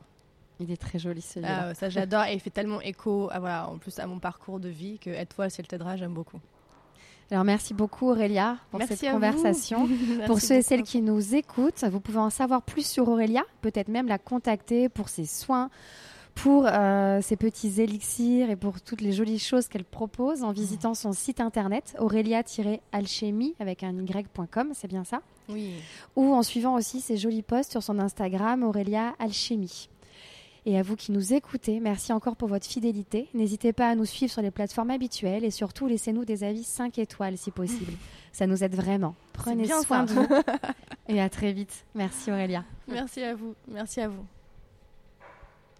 [0.60, 1.66] Il est très joli celui-là.
[1.68, 4.60] Ah, ça, j'adore et il fait tellement écho, à, voilà, en plus à mon parcours
[4.60, 6.40] de vie que aide-toi, elle ciel t'aidera, j'aime beaucoup.
[7.34, 9.88] Alors merci beaucoup Aurélia pour Merci cette conversation.
[10.28, 13.88] Pour ceux et celles qui nous écoutent, vous pouvez en savoir plus sur Aurélia, peut-être
[13.88, 15.68] même la contacter pour ses soins,
[16.36, 20.94] pour euh, ses petits élixirs et pour toutes les jolies choses qu'elle propose en visitant
[20.94, 25.20] son site internet aurélia-alchimie avec un y.com, c'est bien ça?
[25.48, 25.72] Oui.
[26.14, 29.88] Ou en suivant aussi ses jolis posts sur son Instagram Aurélia Alchimie.
[30.66, 33.28] Et à vous qui nous écoutez, merci encore pour votre fidélité.
[33.34, 36.98] N'hésitez pas à nous suivre sur les plateformes habituelles et surtout laissez-nous des avis 5
[36.98, 37.92] étoiles si possible.
[38.32, 39.14] Ça nous aide vraiment.
[39.34, 40.26] Prenez bien soin de vous
[41.08, 41.84] et à très vite.
[41.94, 42.64] Merci Aurélia.
[42.88, 43.54] Merci à vous.
[43.68, 44.24] Merci à vous.